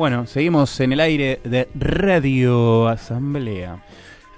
Bueno, 0.00 0.26
seguimos 0.26 0.80
en 0.80 0.94
el 0.94 1.00
aire 1.00 1.40
de 1.44 1.68
Radio 1.74 2.88
Asamblea. 2.88 3.84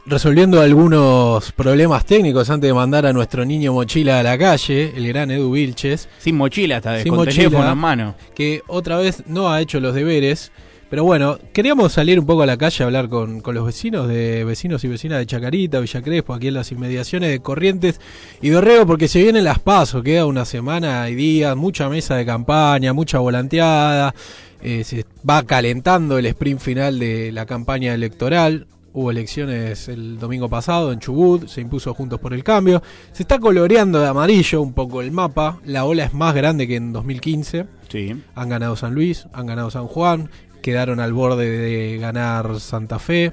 Resolviendo 0.07 0.61
algunos 0.61 1.53
problemas 1.53 2.05
técnicos 2.05 2.51
antes 2.51 2.67
de 2.67 2.75
mandar 2.75 3.07
a 3.07 3.13
nuestro 3.13 3.45
niño 3.45 3.73
mochila 3.73 4.19
a 4.19 4.25
la 4.25 4.37
calle, 4.37 4.93
el 4.97 5.07
gran 5.07 5.31
Edu 5.31 5.53
Vilches. 5.53 6.09
Sin 6.19 6.37
mochila 6.37 6.79
esta 6.79 6.91
vez, 6.91 7.05
Sin 7.05 7.11
con 7.11 7.19
mochila. 7.21 7.45
teléfono 7.45 7.71
en 7.71 7.79
mano. 7.79 8.15
que 8.35 8.63
otra 8.67 8.97
vez 8.97 9.23
no 9.29 9.53
ha 9.53 9.61
hecho 9.61 9.79
los 9.79 9.95
deberes. 9.95 10.51
Pero 10.91 11.05
bueno, 11.05 11.39
queríamos 11.55 11.93
salir 11.93 12.19
un 12.19 12.27
poco 12.27 12.43
a 12.43 12.47
la 12.47 12.59
calle 12.59 12.83
a 12.83 12.87
hablar 12.87 13.09
con, 13.09 13.41
con 13.41 13.55
los 13.55 13.65
vecinos 13.65 14.09
de 14.09 14.45
vecinos 14.45 14.83
y 14.83 14.89
vecinas 14.89 15.21
de 15.21 15.27
Chacarita, 15.27 15.79
Villa 15.79 16.03
Crespo, 16.03 16.35
aquí 16.35 16.49
en 16.49 16.55
las 16.55 16.73
inmediaciones 16.73 17.31
de 17.31 17.41
Corrientes 17.41 18.01
y 18.43 18.51
Dorrego, 18.51 18.85
porque 18.85 19.07
se 19.09 19.23
vienen 19.23 19.45
las 19.45 19.61
pasos, 19.61 20.03
queda 20.03 20.27
una 20.27 20.45
semana 20.45 21.09
y 21.09 21.15
días, 21.15 21.57
mucha 21.57 21.89
mesa 21.89 22.17
de 22.17 22.27
campaña, 22.27 22.93
mucha 22.93 23.21
volanteada, 23.21 24.15
eh, 24.63 24.85
se 24.85 25.05
va 25.29 25.43
calentando 25.43 26.19
el 26.19 26.27
sprint 26.27 26.61
final 26.61 26.99
de 26.99 27.33
la 27.33 27.47
campaña 27.47 27.95
electoral. 27.95 28.67
Hubo 28.95 29.11
elecciones 29.11 29.89
el 29.89 30.19
domingo 30.19 30.51
pasado 30.51 30.93
en 30.93 30.99
Chubut, 30.99 31.49
se 31.49 31.63
impuso 31.63 31.95
Juntos 31.95 32.21
por 32.21 32.35
el 32.35 32.45
Cambio. 32.45 32.83
Se 33.13 33.23
está 33.23 33.39
coloreando 33.39 34.01
de 34.01 34.07
amarillo 34.09 34.61
un 34.61 34.75
poco 34.75 35.01
el 35.01 35.11
mapa, 35.13 35.59
la 35.65 35.85
ola 35.87 36.05
es 36.05 36.13
más 36.13 36.35
grande 36.35 36.69
que 36.69 36.77
en 36.77 36.93
2015. 36.93 37.67
Sí. 37.89 38.15
Han 38.35 38.49
ganado 38.51 38.77
San 38.77 38.95
Luis, 38.95 39.27
han 39.33 39.47
ganado 39.47 39.71
San 39.71 39.87
Juan, 39.87 40.29
quedaron 40.61 41.01
al 41.01 41.15
borde 41.15 41.49
de 41.49 41.97
ganar 41.99 42.61
Santa 42.61 42.99
Fe, 42.99 43.33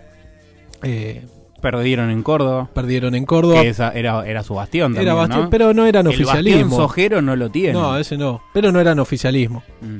eh, 0.81 1.25
Perdieron 1.61 2.09
en 2.09 2.23
Córdoba. 2.23 2.69
perdieron 2.73 3.15
en 3.15 3.25
Córdoba. 3.25 3.61
Que 3.61 3.67
esa 3.69 3.91
era, 3.91 4.25
era 4.25 4.43
su 4.43 4.53
bastión 4.55 4.93
también, 4.93 5.07
Era 5.07 5.13
bastión, 5.13 5.43
¿no? 5.43 5.49
pero 5.49 5.73
no 5.73 5.85
eran 5.85 6.05
El 6.07 6.11
bastión 6.11 6.29
oficialismo. 6.29 6.77
sojero 6.77 7.21
no 7.21 7.35
lo 7.35 7.49
tiene. 7.49 7.73
No, 7.73 7.97
ese 7.97 8.17
no, 8.17 8.41
pero 8.53 8.71
no 8.71 8.79
eran 8.79 8.97
oficialismo. 8.99 9.61
Mm. 9.81 9.99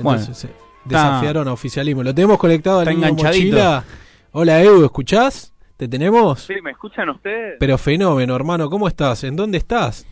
Eh, 0.00 0.02
Bueno, 0.02 0.22
eh, 0.22 0.48
desafiaron 0.84 1.48
a 1.48 1.52
oficialismo. 1.52 2.02
Lo 2.02 2.14
tenemos 2.14 2.38
conectado 2.38 2.80
al 2.80 2.88
niño 2.88 3.12
mochila. 3.14 3.84
Hola 4.32 4.60
Edu, 4.62 4.84
¿escuchás? 4.84 5.52
¿Te 5.76 5.88
tenemos? 5.88 6.40
Sí, 6.42 6.54
¿me 6.62 6.70
escuchan 6.72 7.08
ustedes? 7.08 7.56
Pero 7.58 7.78
fenómeno, 7.78 8.36
hermano, 8.36 8.68
¿cómo 8.68 8.86
estás? 8.88 9.24
¿En 9.24 9.34
dónde 9.36 9.58
estás? 9.58 10.06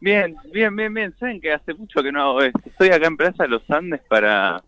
Bien, 0.00 0.36
bien, 0.52 0.74
bien, 0.76 0.92
bien. 0.92 1.14
Saben 1.18 1.40
que 1.40 1.52
hace 1.52 1.74
mucho 1.74 2.02
que 2.02 2.12
no 2.12 2.22
hago 2.22 2.42
esto. 2.42 2.60
Estoy 2.64 2.88
acá 2.88 3.06
en 3.06 3.16
Plaza 3.16 3.44
de 3.44 3.48
los 3.48 3.70
Andes 3.70 4.00
para 4.08 4.62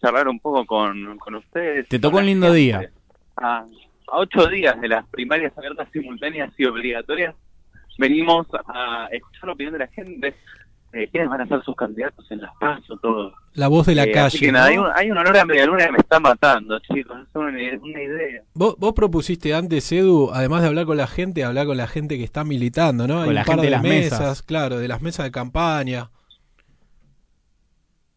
charlar 0.00 0.28
un 0.28 0.38
poco 0.40 0.64
con, 0.66 1.16
con 1.18 1.34
ustedes. 1.36 1.88
Te 1.88 1.98
tocó 1.98 2.18
un 2.18 2.26
lindo 2.26 2.46
gente. 2.46 2.58
día. 2.60 2.90
A, 3.36 3.58
a 3.58 4.18
ocho 4.18 4.46
días 4.48 4.80
de 4.80 4.88
las 4.88 5.06
primarias 5.08 5.52
abiertas 5.56 5.88
simultáneas 5.92 6.52
y 6.58 6.64
obligatorias, 6.64 7.34
venimos 7.98 8.46
a 8.68 9.08
escuchar 9.10 9.44
la 9.46 9.52
opinión 9.52 9.72
de 9.72 9.78
la 9.80 9.88
gente. 9.88 10.34
Eh, 10.98 11.08
¿Quiénes 11.12 11.28
van 11.28 11.42
a 11.42 11.46
ser 11.46 11.62
sus 11.62 11.76
candidatos 11.76 12.24
en 12.30 12.40
las 12.40 12.50
PASO? 12.58 12.96
Todo. 12.96 13.34
La 13.54 13.68
voz 13.68 13.86
de 13.86 13.94
la 13.94 14.04
Eh, 14.04 14.12
calle. 14.12 14.26
así 14.28 14.38
que 14.40 14.50
nada, 14.52 14.66
¿no? 14.66 14.70
hay, 14.70 14.78
un, 14.78 14.86
hay 14.94 15.10
un 15.10 15.18
olor 15.18 15.36
a 15.36 15.44
medialuna 15.44 15.86
que 15.86 15.92
me 15.92 15.98
está 15.98 16.18
matando, 16.20 16.78
chicos. 16.80 17.18
Es 17.28 17.34
una, 17.34 17.48
una 17.48 18.02
idea. 18.02 18.42
Vos, 18.54 18.76
vos 18.78 18.94
propusiste 18.94 19.52
antes, 19.54 19.90
Edu, 19.92 20.30
además 20.32 20.62
de 20.62 20.68
hablar 20.68 20.86
con 20.86 20.96
la 20.96 21.06
gente, 21.06 21.44
hablar 21.44 21.66
con 21.66 21.76
la 21.76 21.86
gente 21.86 22.16
que 22.16 22.24
está 22.24 22.44
militando, 22.44 23.06
¿no? 23.06 23.18
Hay 23.20 23.26
Con 23.26 23.34
la 23.34 23.40
un 23.42 23.46
par 23.46 23.54
gente 23.56 23.66
de 23.66 23.70
las 23.72 23.82
mesas, 23.82 24.20
mesas. 24.20 24.42
claro, 24.42 24.78
de 24.78 24.88
las 24.88 25.02
mesas 25.02 25.24
de 25.26 25.32
campaña. 25.32 26.08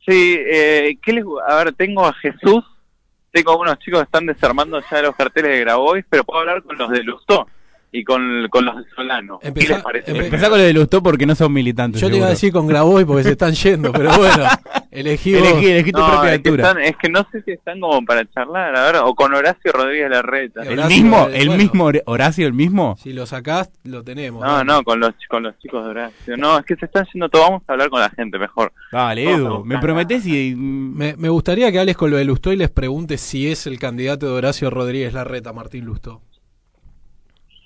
Sí, 0.07 0.37
eh, 0.39 0.97
¿qué 1.03 1.13
les, 1.13 1.25
a 1.47 1.55
ver, 1.63 1.73
tengo 1.73 2.05
a 2.05 2.13
Jesús, 2.13 2.63
tengo 3.31 3.59
unos 3.59 3.77
chicos 3.79 3.99
que 3.99 4.05
están 4.05 4.25
desarmando 4.25 4.81
ya 4.89 5.01
los 5.01 5.15
carteles 5.15 5.51
de 5.51 5.59
Grabois, 5.59 6.05
pero 6.09 6.23
puedo 6.23 6.39
hablar 6.39 6.63
con 6.63 6.77
los 6.77 6.89
de 6.89 7.03
Lustó 7.03 7.47
y 7.91 8.03
con, 8.03 8.47
con 8.49 8.65
los 8.65 8.77
de 8.77 8.83
Solano. 8.95 9.39
¿Qué 9.41 9.47
Empezá- 9.47 9.73
les 9.75 9.83
parece? 9.83 10.13
empe- 10.13 10.25
Empezá 10.25 10.49
con 10.49 10.59
lo 10.59 10.63
de 10.63 10.73
Lustó 10.73 11.01
porque 11.01 11.25
no 11.25 11.33
son 11.35 11.51
militantes. 11.51 11.99
Yo 12.01 12.07
te 12.09 12.17
iba 12.17 12.25
a 12.27 12.29
seguro. 12.29 12.35
decir 12.35 12.53
con 12.53 12.67
Grabois 12.67 13.05
porque 13.05 13.23
se 13.23 13.31
están 13.31 13.53
yendo, 13.53 13.91
pero 13.91 14.15
bueno, 14.17 14.43
elegí 14.91 15.33
vos. 15.33 15.41
Elegí, 15.41 15.65
elegí 15.67 15.91
tu 15.91 15.99
No, 15.99 16.07
propia 16.11 16.33
es 16.35 16.41
que, 16.41 16.49
están- 16.49 16.81
es 16.81 16.95
que 16.97 17.09
no 17.09 17.25
sé 17.31 17.41
si 17.43 17.51
están 17.51 17.79
como 17.79 18.05
para 18.05 18.23
charlar, 18.31 18.75
a 18.75 18.83
ver, 18.85 18.95
o 19.03 19.15
con 19.15 19.33
Horacio 19.33 19.71
Rodríguez 19.71 20.09
Larreta. 20.09 20.61
¿El 20.61 20.73
Horacio, 20.79 20.95
mismo? 20.95 21.27
¿El 21.33 21.47
bueno. 21.47 21.63
mismo 21.63 21.85
Hor- 21.89 22.03
Horacio, 22.05 22.45
el 22.47 22.53
mismo? 22.53 22.95
Si 23.01 23.11
lo 23.13 23.25
sacás, 23.25 23.71
lo 23.83 24.03
tenemos. 24.03 24.43
No, 24.45 24.63
no, 24.63 24.83
con 24.83 24.99
los, 24.99 25.13
con 25.27 25.41
los 25.43 25.57
chicos 25.59 25.83
de 25.83 25.89
Horacio. 25.89 26.37
No, 26.37 26.59
es 26.59 26.65
que 26.65 26.75
se 26.75 26.85
están 26.85 27.07
yendo 27.11 27.27
todos, 27.29 27.45
vamos 27.47 27.63
a 27.67 27.71
hablar 27.71 27.89
con 27.89 28.01
la 28.01 28.09
gente 28.11 28.37
mejor. 28.37 28.71
A 28.91 29.13
Edu. 29.15 29.65
Me 29.65 29.79
prometés 29.79 30.25
y... 30.27 30.53
Me, 30.55 31.15
me 31.17 31.29
gustaría 31.29 31.71
que 31.71 31.79
hables 31.79 31.97
con 31.97 32.11
lo 32.11 32.17
de 32.17 32.25
Lustó 32.25 32.53
y 32.53 32.55
les 32.55 32.69
preguntes 32.69 33.19
si 33.21 33.51
es 33.51 33.65
el 33.67 33.79
candidato 33.79 34.27
de 34.27 34.33
Horacio 34.33 34.69
Rodríguez 34.69 35.13
Larreta, 35.13 35.53
Martín 35.53 35.85
Lustó. 35.85 36.21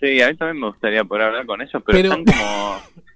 Sí, 0.03 0.21
a 0.21 0.27
mí 0.29 0.35
también 0.35 0.59
me 0.59 0.67
gustaría 0.67 1.03
poder 1.05 1.27
hablar 1.27 1.45
con 1.45 1.61
ellos, 1.61 1.81
pero, 1.85 1.97
Pero- 1.97 2.09
están 2.13 2.25
como... 2.25 2.75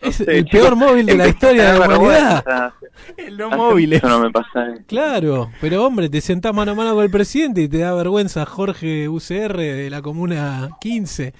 Es 0.00 0.16
sé, 0.16 0.24
el 0.38 0.44
chicos, 0.44 0.60
peor 0.60 0.76
móvil 0.76 1.06
de 1.06 1.16
la 1.16 1.28
historia 1.28 1.72
de 1.72 1.78
la 1.78 1.86
humanidad. 1.86 2.44
vergüenza. 2.44 2.74
El 3.16 3.36
no 3.38 3.50
móvil. 3.50 3.90
mucho 3.94 4.08
no 4.08 4.18
me 4.20 4.30
pasa 4.30 4.66
eso. 4.74 4.82
Claro, 4.86 5.50
pero 5.62 5.82
hombre, 5.86 6.10
te 6.10 6.20
sentás 6.20 6.52
mano 6.52 6.72
a 6.72 6.74
mano 6.74 6.94
con 6.94 7.04
el 7.04 7.10
presidente 7.10 7.62
y 7.62 7.68
te 7.68 7.78
da 7.78 7.94
vergüenza 7.94 8.44
Jorge 8.44 9.08
UCR 9.08 9.56
de 9.56 9.88
la 9.88 10.02
Comuna 10.02 10.68
15. 10.78 11.32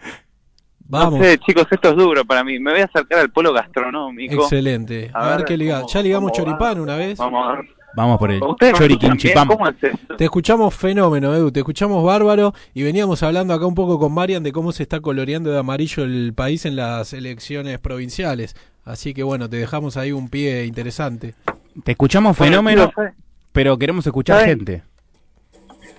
Vamos. 0.88 1.18
No 1.20 1.24
sé, 1.24 1.38
chicos, 1.38 1.66
esto 1.70 1.90
es 1.90 1.96
duro 1.96 2.24
para 2.24 2.42
mí. 2.42 2.58
Me 2.58 2.72
voy 2.72 2.80
a 2.80 2.84
acercar 2.86 3.20
al 3.20 3.30
polo 3.30 3.52
gastronómico. 3.52 4.34
Excelente. 4.42 5.10
A, 5.14 5.18
A 5.24 5.28
ver, 5.28 5.36
ver 5.38 5.46
qué 5.46 5.56
liga. 5.56 5.76
cómo- 5.80 5.88
Ya 5.92 6.02
ligamos 6.02 6.32
choripán 6.32 6.80
una 6.80 6.96
vez. 6.96 7.18
Vamos 7.18 7.48
a 7.48 7.52
ver. 7.56 7.64
Vamos 7.96 8.18
por 8.18 8.30
el 8.30 8.42
¿Ustedes 8.42 8.74
me 8.74 8.78
choriquín 8.78 9.16
chipam. 9.16 9.48
¿Cómo 9.48 9.66
es? 9.66 9.74
Te 10.18 10.24
escuchamos 10.24 10.74
fenómeno, 10.74 11.34
Edu, 11.34 11.50
te 11.50 11.60
escuchamos 11.60 12.04
bárbaro 12.04 12.52
y 12.74 12.82
veníamos 12.82 13.22
hablando 13.22 13.54
acá 13.54 13.64
un 13.64 13.74
poco 13.74 13.98
con 13.98 14.12
Marian 14.12 14.42
de 14.42 14.52
cómo 14.52 14.70
se 14.72 14.82
está 14.82 15.00
coloreando 15.00 15.50
de 15.50 15.58
amarillo 15.58 16.04
el 16.04 16.34
país 16.34 16.66
en 16.66 16.76
las 16.76 17.14
elecciones 17.14 17.78
provinciales. 17.78 18.54
Así 18.84 19.14
que 19.14 19.22
bueno, 19.22 19.48
te 19.48 19.56
dejamos 19.56 19.96
ahí 19.96 20.12
un 20.12 20.28
pie 20.28 20.66
interesante. 20.66 21.34
Te 21.84 21.92
escuchamos 21.92 22.36
fenómeno, 22.36 22.92
pero 23.52 23.78
queremos 23.78 24.06
escuchar 24.06 24.44
gente. 24.44 24.82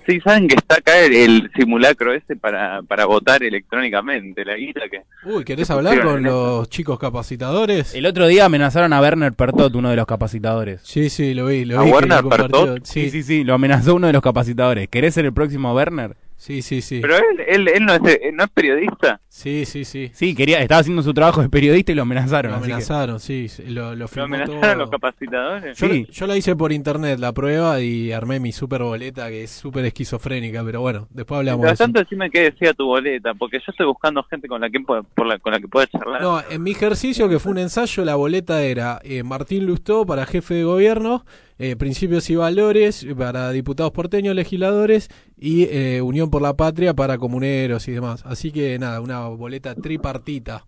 Sí, 0.08 0.20
saben 0.20 0.48
que 0.48 0.54
está 0.54 0.76
acá 0.76 0.98
el, 1.00 1.12
el 1.14 1.50
simulacro 1.54 2.14
ese 2.14 2.34
para, 2.34 2.80
para 2.82 3.04
votar 3.04 3.42
electrónicamente, 3.42 4.42
la 4.42 4.56
guita 4.56 4.80
que... 4.90 5.02
Uy, 5.28 5.44
¿querés 5.44 5.66
¿Qué 5.66 5.72
hablar 5.74 6.00
con 6.02 6.22
los 6.22 6.70
chicos 6.70 6.98
capacitadores? 6.98 7.94
El 7.94 8.06
otro 8.06 8.26
día 8.26 8.46
amenazaron 8.46 8.94
a 8.94 9.02
Werner 9.02 9.34
Pertot, 9.34 9.74
uno 9.76 9.90
de 9.90 9.96
los 9.96 10.06
capacitadores. 10.06 10.80
Sí, 10.82 11.10
sí, 11.10 11.34
lo 11.34 11.44
vi, 11.46 11.66
lo 11.66 11.80
¿A 11.80 11.84
vi. 11.84 11.90
que 11.90 11.94
Werner. 11.96 12.24
Pertot? 12.24 12.84
Sí, 12.84 13.02
Sí, 13.02 13.10
sí, 13.10 13.22
sí, 13.22 13.44
lo 13.44 13.52
amenazó 13.52 13.96
uno 13.96 14.06
de 14.06 14.14
los 14.14 14.22
capacitadores. 14.22 14.88
¿Querés 14.88 15.12
ser 15.12 15.26
el 15.26 15.34
próximo 15.34 15.74
Werner? 15.74 16.16
Sí, 16.38 16.62
sí, 16.62 16.80
sí. 16.80 17.00
Pero 17.02 17.16
él, 17.16 17.40
él, 17.46 17.68
él 17.68 17.84
no, 17.84 17.92
es, 17.94 18.00
él 18.22 18.34
no 18.34 18.44
es 18.44 18.50
periodista. 18.50 19.20
Sí, 19.28 19.66
sí, 19.66 19.84
sí. 19.84 20.10
Sí, 20.14 20.34
quería, 20.34 20.60
estaba 20.62 20.80
haciendo 20.80 21.02
su 21.02 21.12
trabajo 21.12 21.42
de 21.42 21.48
periodista 21.50 21.92
y 21.92 21.94
lo 21.94 22.02
amenazaron. 22.02 22.52
Lo 22.52 22.56
así 22.58 22.66
que- 22.68 22.72
amenazaron, 22.72 23.20
sí, 23.20 23.48
sí, 23.48 23.64
lo, 23.66 23.94
lo 23.94 24.06
Lo 24.14 24.22
amenazaron 24.24 24.60
todo. 24.62 24.74
los 24.76 24.90
capacitadores. 24.90 25.76
Yo, 25.78 25.88
Sí. 25.88 26.06
yo 26.10 26.26
la 26.26 26.36
hice 26.36 26.56
por 26.56 26.72
internet, 26.72 27.18
la 27.18 27.32
prueba, 27.32 27.80
y 27.80 28.12
armé 28.12 28.40
mi 28.40 28.52
super 28.52 28.82
boleta 28.82 29.28
que 29.28 29.44
es 29.44 29.50
súper 29.50 29.84
esquizofrénica, 29.84 30.64
pero 30.64 30.80
bueno, 30.80 31.06
después 31.10 31.38
hablamos 31.38 31.60
de 31.62 31.66
Mientras 31.66 31.80
eso. 31.80 31.84
tanto, 31.84 32.00
decime 32.00 32.30
qué 32.30 32.40
decía 32.50 32.72
tu 32.72 32.86
boleta, 32.86 33.34
porque 33.34 33.58
yo 33.58 33.64
estoy 33.68 33.86
buscando 33.86 34.22
gente 34.24 34.48
con 34.48 34.60
la 34.60 34.70
que, 34.70 34.80
po- 34.80 35.02
por 35.14 35.26
la, 35.26 35.38
con 35.38 35.52
la 35.52 35.60
que 35.60 35.68
pueda 35.68 35.86
charlar. 35.88 36.22
No, 36.22 36.40
en 36.48 36.62
mi 36.62 36.70
ejercicio, 36.70 37.28
que 37.28 37.38
fue 37.38 37.52
un 37.52 37.58
ensayo, 37.58 38.04
la 38.04 38.14
boleta 38.14 38.62
era 38.62 39.00
eh, 39.04 39.22
Martín 39.24 39.66
Lustó 39.66 40.06
para 40.06 40.24
jefe 40.24 40.54
de 40.54 40.64
gobierno, 40.64 41.24
eh, 41.58 41.76
Principios 41.76 42.30
y 42.30 42.36
Valores 42.36 43.06
para 43.16 43.50
diputados 43.50 43.92
porteños, 43.92 44.34
legisladores, 44.34 45.08
y 45.36 45.64
eh, 45.64 46.00
Unión 46.02 46.30
por 46.30 46.40
la 46.42 46.54
Patria 46.54 46.94
para 46.94 47.18
comuneros 47.18 47.88
y 47.88 47.92
demás. 47.92 48.24
Así 48.26 48.52
que 48.52 48.78
nada, 48.78 49.00
una 49.00 49.26
boleta 49.28 49.74
tripartita. 49.74 50.64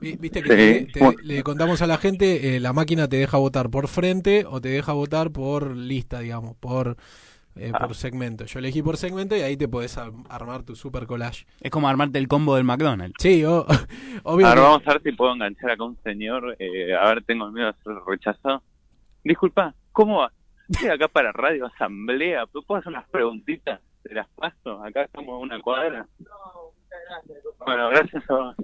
Vi- 0.00 0.16
Viste 0.16 0.42
que 0.42 0.50
Sí. 0.86 0.92
te- 0.92 1.00
te- 1.00 1.22
le 1.24 1.42
contamos 1.42 1.82
a 1.82 1.86
la 1.88 1.96
gente, 1.98 2.56
eh, 2.56 2.60
la 2.60 2.72
máquina 2.72 3.08
te 3.08 3.16
deja 3.16 3.36
votar 3.36 3.68
por 3.68 3.88
frente 3.88 4.44
o 4.48 4.60
te 4.60 4.68
deja 4.68 4.92
votar 4.92 5.30
por 5.32 5.76
lista, 5.76 6.20
digamos, 6.20 6.54
por, 6.56 6.96
eh, 7.56 7.72
Ah. 7.74 7.84
por 7.84 7.96
segmento. 7.96 8.44
Yo 8.44 8.60
elegí 8.60 8.80
por 8.80 8.96
segmento 8.96 9.36
y 9.36 9.40
ahí 9.40 9.56
te 9.56 9.66
podés 9.66 9.98
ar- 9.98 10.12
armar 10.28 10.62
tu 10.62 10.76
super 10.76 11.06
collage. 11.08 11.46
Es 11.60 11.72
como 11.72 11.88
armarte 11.88 12.18
el 12.20 12.28
combo 12.28 12.54
del 12.54 12.62
McDonald's. 12.64 13.16
Sí, 13.18 13.44
o- 13.44 13.66
obvio. 14.22 14.46
A 14.46 14.50
ver, 14.50 14.58
que- 14.58 14.62
vamos 14.62 14.82
a 14.86 14.92
ver 14.92 15.02
si 15.02 15.12
puedo 15.12 15.32
enganchar 15.32 15.70
acá 15.72 15.82
a 15.82 15.86
un 15.86 15.98
señor. 16.04 16.54
eh, 16.60 16.94
a 16.94 17.08
ver, 17.08 17.24
tengo 17.24 17.50
miedo 17.50 17.66
de 17.66 17.74
ser 17.82 17.94
rechazado. 18.06 18.62
Disculpa, 19.24 19.74
¿cómo 19.92 20.18
va? 20.20 20.32
Estoy 20.68 20.88
acá 20.90 21.08
para 21.08 21.32
Radio 21.32 21.66
Asamblea. 21.66 22.46
¿Puedo 22.46 22.78
hacer 22.78 22.88
unas 22.92 23.08
preguntitas? 23.08 23.80
¿Te 24.02 24.14
las 24.14 24.28
paso? 24.36 24.82
Acá 24.84 25.02
estamos 25.02 25.28
en 25.38 25.42
una 25.50 25.60
cuadra. 25.60 26.06
Bueno, 27.64 27.88
gracias 27.90 28.24
a... 28.30 28.54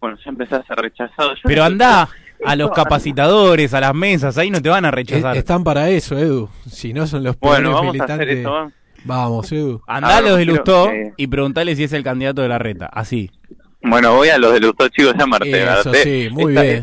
Bueno, 0.00 0.16
ya 0.22 0.30
empecé 0.30 0.54
a 0.56 0.62
ser 0.64 0.76
rechazado. 0.76 1.34
Yo 1.34 1.40
Pero 1.44 1.60
no- 1.62 1.66
anda 1.66 2.08
a 2.44 2.56
los 2.56 2.70
capacitadores, 2.72 3.72
a 3.72 3.80
las 3.80 3.94
mesas, 3.94 4.36
ahí 4.36 4.50
no 4.50 4.60
te 4.60 4.68
van 4.68 4.84
a 4.84 4.88
Eh, 4.88 4.92
rechazar. 4.92 5.36
Están 5.36 5.64
para 5.64 5.88
eso, 5.88 6.18
Edu. 6.18 6.48
Si 6.68 6.92
no 6.92 7.06
son 7.06 7.22
los 7.24 7.38
Bueno, 7.38 7.70
vamos 7.72 7.88
a 7.88 7.92
militantes. 7.92 8.14
hacer 8.26 8.28
eso. 8.38 8.50
¿va? 8.52 8.70
Vamos, 9.04 9.50
Edu. 9.52 9.80
Andá 9.86 10.18
a 10.18 10.20
los 10.20 10.36
de 10.36 10.44
Lustó 10.44 10.90
eh, 10.90 11.14
y 11.16 11.26
preguntale 11.26 11.74
si 11.76 11.84
es 11.84 11.92
el 11.94 12.02
candidato 12.04 12.42
de 12.42 12.48
la 12.48 12.58
reta. 12.58 12.86
Así. 12.86 13.30
Bueno, 13.86 14.14
voy 14.14 14.28
a 14.30 14.38
los 14.38 14.54
de 14.54 14.60
Lustó, 14.60 14.88
chicos, 14.88 15.14
ya 15.18 15.26
Marte. 15.26 15.62
Eso 15.62 15.92
sí, 15.92 16.28
muy 16.30 16.52
bien. 16.52 16.82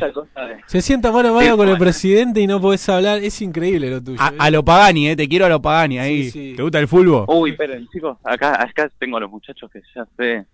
Se 0.68 0.82
sienta 0.82 1.12
mano 1.12 1.30
a 1.30 1.32
mano 1.34 1.52
Sí, 1.52 1.58
con 1.58 1.68
el 1.68 1.78
presidente 1.80 2.42
y 2.42 2.46
no 2.48 2.62
podés 2.62 2.88
hablar. 2.90 3.18
Es 3.24 3.42
increíble 3.42 3.90
lo 3.90 4.04
tuyo. 4.04 4.22
A, 4.22 4.30
¿eh? 4.30 4.36
a 4.38 4.52
lo 4.52 4.64
Pagani, 4.64 5.10
eh, 5.10 5.16
te 5.16 5.28
quiero 5.28 5.48
a 5.48 5.50
lo 5.50 5.60
Pagani 5.60 5.98
ahí. 5.98 6.26
Sí, 6.26 6.32
sí. 6.32 6.54
¿Te 6.56 6.62
gusta 6.62 6.78
el 6.80 6.88
fútbol? 6.88 7.26
Uy, 7.28 7.52
esperen, 7.52 7.88
chicos, 7.90 8.18
acá, 8.24 8.62
acá 8.62 8.88
tengo 9.00 9.18
a 9.18 9.20
los 9.20 9.32
muchachos 9.32 9.72
que 9.72 9.82
ya 9.96 10.06
sé. 10.16 10.46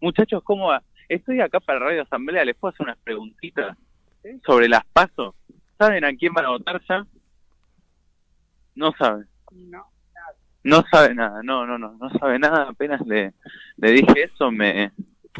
Muchachos, 0.00 0.42
¿cómo 0.42 0.68
va? 0.68 0.82
Estoy 1.10 1.40
acá 1.40 1.60
para 1.60 1.78
Radio 1.78 2.02
Asamblea, 2.02 2.44
¿les 2.46 2.56
puedo 2.56 2.72
hacer 2.72 2.86
unas 2.86 2.98
preguntitas 3.04 3.76
sobre 4.46 4.70
las 4.70 4.84
pasos? 4.86 5.34
¿Saben 5.78 6.04
a 6.06 6.14
quién 6.14 6.32
van 6.32 6.46
a 6.46 6.50
votar 6.50 6.80
ya? 6.88 7.06
No 8.74 8.92
saben. 8.98 9.26
No. 9.52 9.84
No 10.64 10.82
sabe 10.90 11.14
nada, 11.14 11.42
no, 11.44 11.64
no, 11.64 11.78
no, 11.78 11.96
no 12.00 12.10
sabe 12.18 12.38
nada. 12.38 12.70
Apenas 12.70 13.00
le, 13.06 13.34
le 13.76 13.92
dije 13.92 14.24
eso, 14.24 14.50
me, 14.50 14.90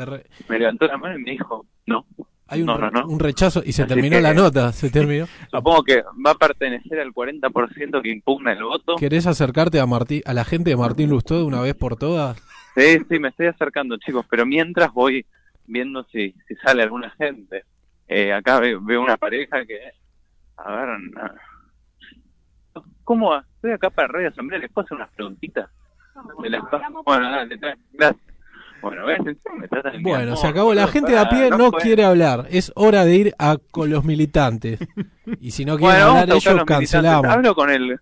re- 0.04 0.26
me 0.48 0.58
levantó 0.58 0.86
la 0.86 0.96
mano 0.98 1.18
y 1.18 1.22
me 1.22 1.30
dijo, 1.32 1.66
no. 1.86 2.04
Hay 2.48 2.60
un, 2.60 2.66
No, 2.66 2.76
re- 2.76 2.90
no, 2.92 3.00
no. 3.02 3.06
un 3.08 3.18
rechazo 3.18 3.60
y 3.64 3.72
se 3.72 3.82
Así 3.82 3.88
terminó 3.94 4.16
que- 4.16 4.22
la 4.22 4.32
nota, 4.34 4.72
se 4.72 4.90
terminó. 4.90 5.26
Supongo 5.50 5.82
que 5.82 6.02
va 6.24 6.30
a 6.30 6.34
pertenecer 6.34 7.00
al 7.00 7.12
40% 7.12 8.02
que 8.02 8.10
impugna 8.10 8.52
el 8.52 8.62
voto. 8.62 8.94
¿Querés 8.96 9.26
acercarte 9.26 9.80
a 9.80 9.86
Martí, 9.86 10.22
a 10.24 10.32
la 10.32 10.44
gente 10.44 10.70
de 10.70 10.76
Martín 10.76 11.10
Lustó 11.10 11.38
de 11.38 11.44
una 11.44 11.60
vez 11.60 11.74
por 11.74 11.96
todas? 11.96 12.40
Sí, 12.76 12.98
sí, 13.08 13.18
me 13.18 13.28
estoy 13.28 13.46
acercando, 13.46 13.96
chicos, 13.96 14.24
pero 14.30 14.46
mientras 14.46 14.92
voy 14.92 15.26
viendo 15.66 16.04
si, 16.04 16.32
si 16.46 16.54
sale 16.56 16.82
alguna 16.84 17.10
gente. 17.18 17.64
Eh, 18.06 18.32
acá 18.32 18.60
ve- 18.60 18.78
veo 18.80 19.02
una 19.02 19.16
pareja 19.16 19.64
que... 19.66 19.80
A 20.58 20.70
ver... 20.72 20.88
¿Cómo 23.04 23.30
va? 23.30 23.44
Estoy 23.56 23.72
acá 23.72 23.90
para 23.90 24.08
Radio 24.08 24.28
Asamblea, 24.28 24.58
¿les 24.60 24.70
puedo 24.70 24.84
hacer 24.84 24.96
unas 24.96 25.10
preguntitas? 25.10 25.68
Las. 26.44 26.62
Bueno, 27.04 27.30
dale, 27.30 27.56
gracias. 27.56 28.35
Bueno, 28.82 29.02
me 29.06 29.68
tratan 29.68 29.92
de 29.92 29.98
mi 29.98 30.04
Bueno, 30.04 30.24
amor, 30.32 30.36
se 30.38 30.46
acabó. 30.46 30.74
La 30.74 30.86
gente 30.86 31.12
de 31.12 31.18
a 31.18 31.28
pie 31.28 31.50
no 31.50 31.72
quiere 31.72 32.04
hablar. 32.04 32.46
Es 32.50 32.70
hora 32.76 33.04
de 33.04 33.16
ir 33.16 33.34
a 33.38 33.56
con 33.70 33.90
los 33.90 34.04
militantes. 34.04 34.78
Y 35.40 35.50
si 35.52 35.64
no 35.64 35.76
quieren 35.78 35.96
Bueno, 36.04 36.20
hablar 36.20 36.36
ellos, 36.36 36.64
cancelamos. 36.64 37.26
Hablo 37.26 37.54
con 37.54 37.70
el... 37.70 37.98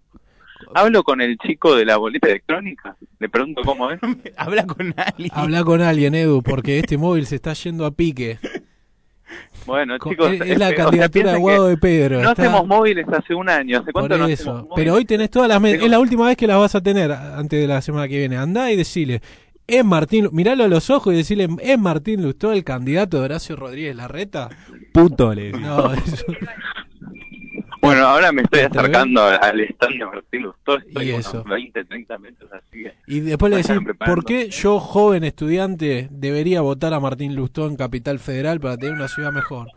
Hablo 0.77 1.05
con 1.05 1.21
el 1.21 1.37
chico 1.39 1.77
de 1.77 1.85
la 1.85 1.99
boleta 1.99 2.27
electrónica, 2.29 2.97
le 3.21 3.29
pregunto 3.29 3.63
cómo 3.65 3.91
es. 3.93 4.01
Habla 4.37 4.67
con 4.67 4.93
alguien. 4.97 5.31
Habla 5.33 5.63
con 5.63 5.81
alguien, 5.83 6.15
Edu, 6.17 6.43
porque 6.43 6.81
este 6.81 6.99
móvil 6.99 7.27
se 7.27 7.37
está 7.37 7.53
yendo 7.53 7.87
a 7.87 7.93
pique. 7.93 8.39
Bueno, 9.67 9.97
Co- 9.99 10.11
chicos, 10.11 10.33
es, 10.33 10.41
es 10.43 10.59
la 10.59 10.67
o 10.67 10.69
sea, 10.75 10.77
candidatura 10.85 11.33
de 11.33 11.39
Guado 11.39 11.69
de 11.69 11.77
Pedro. 11.77 12.23
No 12.23 12.31
está- 12.31 12.43
hacemos 12.43 12.67
móviles 12.67 13.07
hace 13.09 13.35
un 13.35 13.49
año, 13.49 13.79
¿hace 13.81 13.93
cuánto 13.93 14.19
no 14.19 14.25
hacemos 14.25 14.55
móviles? 14.63 14.73
Pero 14.75 14.95
hoy 14.95 15.05
tenés 15.05 15.31
todas 15.31 15.49
las 15.49 15.61
medidas. 15.61 15.79
Tengo- 15.79 15.87
Es 15.87 15.91
la 15.93 16.01
última 16.01 16.27
vez 16.27 16.37
que 16.37 16.47
las 16.47 16.59
vas 16.59 16.75
a 16.75 16.81
tener 16.83 17.13
antes 17.13 17.61
de 17.61 17.67
la 17.67 17.81
semana 17.81 18.09
que 18.09 18.19
viene. 18.19 18.37
Andá 18.37 18.71
y 18.73 18.77
decile. 18.77 19.21
Es 19.67 19.85
Martín, 19.85 20.29
miralo 20.33 20.65
a 20.65 20.69
los 20.69 20.91
ojos 20.91 21.15
y 21.15 21.17
decirle, 21.17 21.49
¿es 21.63 21.79
Martín 21.79 22.23
Lustó 22.23 22.53
el 22.53 22.65
candidato 22.65 23.19
de 23.19 23.25
Horacio 23.25 23.57
Rodríguez 23.57 23.97
Larreta? 23.97 24.51
Puto 24.93 25.33
le 25.35 25.53
No, 25.53 25.93
eso- 25.95 26.25
Bueno, 27.81 28.07
ahora 28.07 28.31
me 28.33 28.43
estoy 28.43 28.61
¿Te 28.61 28.67
acercando 28.67 29.23
al- 29.25 29.39
al 29.43 29.61
stand 29.61 29.99
de 29.99 30.07
Martín 30.07 30.43
Lustó, 30.43 30.79
estoy 30.79 31.09
Y 31.09 31.13
unos 31.13 31.27
eso. 31.27 31.45
20, 31.45 31.85
30 31.85 32.19
metros, 32.19 32.51
así. 32.53 32.85
Y 33.07 33.21
después 33.21 33.51
le 33.51 33.57
decís. 33.59 33.77
¿por 34.05 34.25
qué 34.25 34.49
yo, 34.51 34.81
joven 34.81 35.25
estudiante, 35.25 36.09
debería 36.11 36.61
votar 36.63 36.93
a 36.95 37.01
Martín 37.01 37.35
Lustó 37.35 37.67
en 37.67 37.77
Capital 37.77 38.19
Federal 38.19 38.61
para 38.61 38.77
tener 38.77 38.95
una 38.95 39.09
ciudad 39.09 39.33
mejor? 39.33 39.69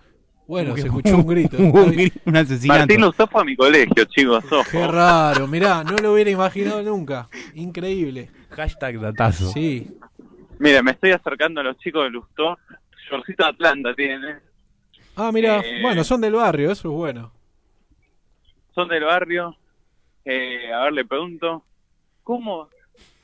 Bueno, 0.48 0.76
se 0.78 0.84
escuchó 0.88 1.18
un 1.18 1.28
grito. 1.28 1.58
Un 1.58 2.36
asesinato. 2.38 2.80
Martín 2.80 3.02
Lustó 3.02 3.28
fue 3.28 3.42
a 3.42 3.44
mi 3.46 3.56
colegio, 3.58 4.06
chicos, 4.06 4.44
ojo. 4.52 4.64
Qué 4.72 4.88
raro, 4.88 5.46
mirá, 5.48 5.84
no 5.84 5.98
lo 5.98 6.14
hubiera 6.14 6.30
imaginado 6.30 6.82
nunca. 6.84 7.28
Increíble. 7.56 8.30
Hashtag 8.58 9.00
datazo. 9.00 9.46
Sí. 9.52 9.88
Mira, 10.60 10.82
me 10.82 10.92
estoy 10.92 11.12
acercando 11.12 11.62
a 11.62 11.64
los 11.64 11.78
chicos 11.78 12.04
de 12.06 12.10
Lustó. 12.10 12.58
De 13.38 13.46
Atlanta 13.46 13.94
tiene. 13.96 14.40
Ah, 15.16 15.32
mira, 15.32 15.60
Eh. 15.60 15.82
bueno, 15.82 16.04
son 16.04 16.20
del 16.20 16.34
barrio, 16.34 16.72
eso 16.72 16.90
es 16.90 16.94
bueno. 16.94 17.32
Son 18.76 18.88
del 18.90 19.04
barrio. 19.06 19.56
Eh, 20.26 20.74
a 20.74 20.84
ver, 20.86 20.94
le 20.94 21.06
pregunto. 21.06 21.64
¿Cómo? 22.24 22.68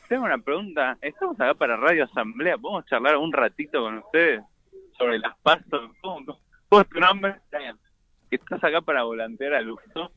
Tengo 0.07 0.23
una 0.25 0.37
pregunta. 0.37 0.97
Estamos 1.01 1.35
acá 1.41 1.53
para 1.55 1.75
Radio 1.75 2.05
Asamblea. 2.05 2.57
¿Podemos 2.57 2.85
charlar 2.85 3.17
un 3.17 3.33
ratito 3.33 3.81
con 3.81 3.97
ustedes 3.97 4.41
sobre 4.97 5.19
las 5.19 5.35
pasos? 5.39 5.65
¿Cómo, 6.01 6.25
cómo- 6.25 6.39
cómo 6.69 6.81
es 6.81 6.87
tu 6.89 6.99
nombre? 6.99 7.35
Brian. 7.51 7.77
¿Estás 8.31 8.63
acá 8.63 8.79
para 8.81 9.03
volantear 9.03 9.55
a 9.55 9.61
Lustó? 9.61 10.11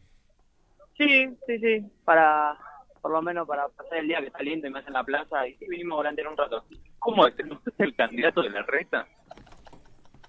Sí, 0.96 1.28
sí, 1.46 1.58
sí. 1.58 1.84
Para, 2.04 2.56
por 3.06 3.12
lo 3.12 3.22
menos 3.22 3.46
para 3.46 3.68
pasar 3.68 3.98
el 3.98 4.08
día 4.08 4.18
que 4.18 4.26
está 4.26 4.42
lindo 4.42 4.66
y 4.66 4.70
más 4.70 4.84
en 4.84 4.94
la 4.94 5.04
plaza. 5.04 5.46
Y 5.46 5.54
sí, 5.54 5.66
vinimos 5.68 5.98
volantear 5.98 6.26
un 6.26 6.36
rato. 6.36 6.64
¿Cómo 6.98 7.24
es? 7.24 7.34
¿Usted 7.34 7.72
es 7.78 7.78
el 7.78 7.94
candidato 7.94 8.42
de 8.42 8.50
la 8.50 8.62
reta? 8.62 9.06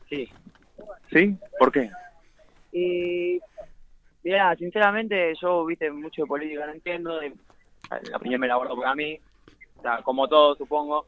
Sí. 0.08 0.30
¿Sí? 1.12 1.36
¿Por 1.58 1.72
qué? 1.72 1.90
Y, 2.72 3.40
mira, 4.22 4.56
sinceramente, 4.58 5.34
yo, 5.42 5.66
viste, 5.66 5.90
mucho 5.90 6.22
de 6.22 6.28
política 6.28 6.68
no 6.68 6.74
entiendo. 6.74 7.24
y 7.24 7.34
la 8.12 8.18
opinión 8.18 8.42
me 8.42 8.48
la 8.48 8.58
guardo 8.58 8.78
para 8.78 8.94
mí. 8.94 9.20
O 9.78 9.82
sea, 9.82 10.04
como 10.04 10.28
todo, 10.28 10.54
supongo. 10.54 11.08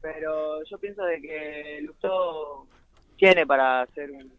Pero 0.00 0.64
yo 0.64 0.78
pienso 0.78 1.04
de 1.04 1.20
que 1.20 1.80
Lustó 1.82 2.66
tiene 3.18 3.46
para 3.46 3.82
hacer 3.82 4.10
un, 4.10 4.32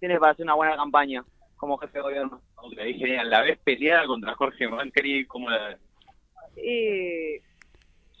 tiene 0.00 0.18
para 0.18 0.32
hacer 0.32 0.44
una 0.44 0.54
buena 0.54 0.74
campaña 0.74 1.24
como 1.62 1.78
jefe 1.78 1.98
de 1.98 2.02
gobierno. 2.02 2.42
Genial. 2.76 3.30
La 3.30 3.42
vez 3.42 3.56
peleada 3.62 4.04
contra 4.04 4.34
Jorge 4.34 4.66
Macri, 4.66 5.24
¿cómo 5.26 5.48
la 5.48 5.68
ves? 5.68 5.78
Y 6.56 7.38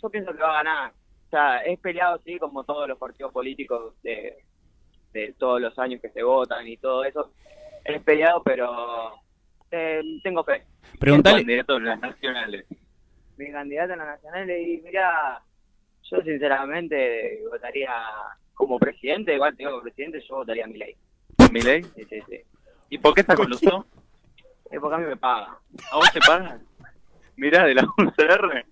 yo 0.00 0.10
pienso 0.10 0.32
que 0.32 0.40
va 0.40 0.50
a 0.50 0.62
ganar. 0.62 0.92
O 1.26 1.30
sea, 1.30 1.56
es 1.58 1.76
peleado, 1.80 2.20
sí, 2.24 2.38
como 2.38 2.62
todos 2.62 2.86
los 2.86 2.96
partidos 2.98 3.32
políticos 3.32 4.00
de, 4.04 4.44
de 5.12 5.34
todos 5.36 5.60
los 5.60 5.76
años 5.76 6.00
que 6.00 6.10
se 6.10 6.22
votan 6.22 6.68
y 6.68 6.76
todo 6.76 7.04
eso. 7.04 7.32
Es 7.84 8.00
peleado, 8.04 8.44
pero 8.44 9.16
eh, 9.72 10.02
tengo 10.22 10.44
fe. 10.44 10.62
Preguntale, 11.00 11.38
candidato 11.38 11.74
de 11.74 11.80
las 11.80 12.00
nacionales. 12.00 12.64
Mi 13.36 13.50
candidato 13.50 13.94
en 13.94 13.98
la 13.98 14.04
nacional, 14.04 14.50
y 14.52 14.80
mira, 14.84 15.42
yo 16.04 16.22
sinceramente 16.22 17.42
votaría 17.50 17.92
como 18.54 18.78
presidente, 18.78 19.34
igual 19.34 19.56
te 19.56 19.64
digo 19.64 19.72
como 19.72 19.82
presidente, 19.82 20.20
yo 20.28 20.36
votaría 20.36 20.64
a 20.64 20.68
mi 20.68 20.78
ley. 20.78 20.94
¿Milei? 21.50 21.82
Sí, 21.82 22.04
sí, 22.08 22.20
sí. 22.28 22.40
¿Y 22.92 22.98
por 22.98 23.14
qué 23.14 23.22
está 23.22 23.34
con? 23.34 23.50
Es 23.50 23.60
porque 24.80 24.94
a 24.94 24.98
mí 24.98 25.06
me 25.06 25.16
paga. 25.16 25.58
¿A 25.90 25.96
vos 25.96 26.12
te 26.12 26.20
pagan? 26.20 26.62
Mirá, 27.36 27.64
de 27.64 27.74
la 27.74 27.84
UCR. 27.84 28.66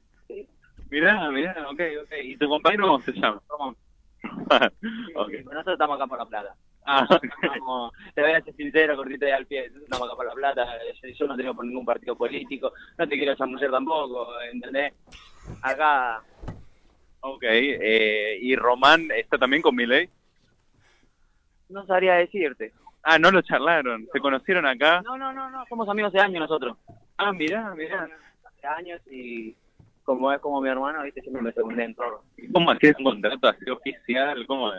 Mirá, 0.90 1.30
mirá, 1.30 1.56
ok, 1.70 1.80
ok. 2.02 2.12
¿Y 2.22 2.36
tu 2.36 2.46
compañero 2.46 2.86
cómo 2.86 3.00
se 3.00 3.12
llama? 3.12 3.40
Somos- 3.48 3.76
ok. 5.16 5.32
Nosotros 5.44 5.72
estamos 5.72 5.96
acá 5.96 6.06
por 6.06 6.18
la 6.18 6.26
plata. 6.26 6.54
Ah, 6.84 7.06
ok. 7.08 7.24
Vamos, 7.60 7.92
te 8.14 8.20
voy 8.20 8.32
a 8.32 8.42
ser 8.42 8.54
sincero, 8.56 8.94
cortito 8.94 9.24
al 9.34 9.46
pie. 9.46 9.62
Nosotros 9.68 9.84
estamos 9.84 10.06
acá 10.08 10.16
por 10.16 10.26
la 10.26 10.34
plata. 10.34 10.66
Yo, 11.02 11.08
yo 11.08 11.26
no 11.26 11.36
tengo 11.38 11.54
por 11.54 11.64
ningún 11.64 11.86
partido 11.86 12.14
político. 12.14 12.74
No 12.98 13.08
te 13.08 13.16
quiero 13.16 13.34
chamullar 13.36 13.70
tampoco, 13.70 14.38
¿entendés? 14.52 14.92
Acá, 15.62 16.22
Ok, 17.22 17.42
eh, 17.44 18.38
¿y 18.42 18.54
Román 18.54 19.08
está 19.16 19.38
también 19.38 19.62
con 19.62 19.74
Milei? 19.74 20.10
no 21.70 21.86
sabría 21.86 22.14
decirte. 22.16 22.74
Ah, 23.02 23.18
no 23.18 23.30
lo 23.30 23.42
charlaron. 23.42 24.06
¿Se 24.12 24.20
conocieron 24.20 24.66
acá? 24.66 25.00
No, 25.02 25.16
no, 25.16 25.32
no, 25.32 25.48
no. 25.50 25.64
Somos 25.66 25.88
amigos 25.88 26.12
de 26.12 26.20
años 26.20 26.40
nosotros. 26.40 26.76
Ah, 27.16 27.32
mirá, 27.32 27.74
mirá. 27.74 28.08
Hace 28.44 28.66
años 28.66 29.00
y 29.10 29.56
como 30.04 30.32
es 30.32 30.40
como 30.40 30.60
mi 30.60 30.68
hermano, 30.68 31.02
viste, 31.02 31.20
siempre 31.20 31.42
me 31.42 31.52
segundé 31.52 31.84
en 31.84 31.94
todo. 31.94 32.24
¿Y 32.36 32.50
¿Cómo 32.50 32.70
hacías 32.70 32.96
un 32.98 33.04
contrato 33.04 33.48
así 33.48 33.70
oficial? 33.70 34.46
¿Cómo? 34.46 34.72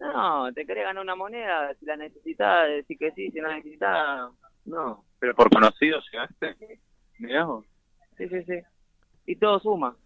No, 0.00 0.52
te 0.52 0.64
querés 0.66 0.84
ganar 0.84 1.02
una 1.02 1.16
moneda, 1.16 1.74
si 1.74 1.86
la 1.86 1.96
necesitas, 1.96 2.68
decir 2.68 2.98
que 2.98 3.10
sí, 3.12 3.30
si 3.30 3.40
no 3.40 3.48
la 3.48 3.56
necesitas, 3.56 4.30
no. 4.64 5.04
¿Pero 5.18 5.34
por 5.34 5.50
conocido 5.50 5.98
llegaste? 6.12 6.78
Mirá 7.18 7.44
vos. 7.44 7.64
Sí, 8.16 8.28
sí, 8.28 8.42
sí. 8.44 8.60
Y 9.26 9.36
todo 9.36 9.58
suma, 9.58 9.96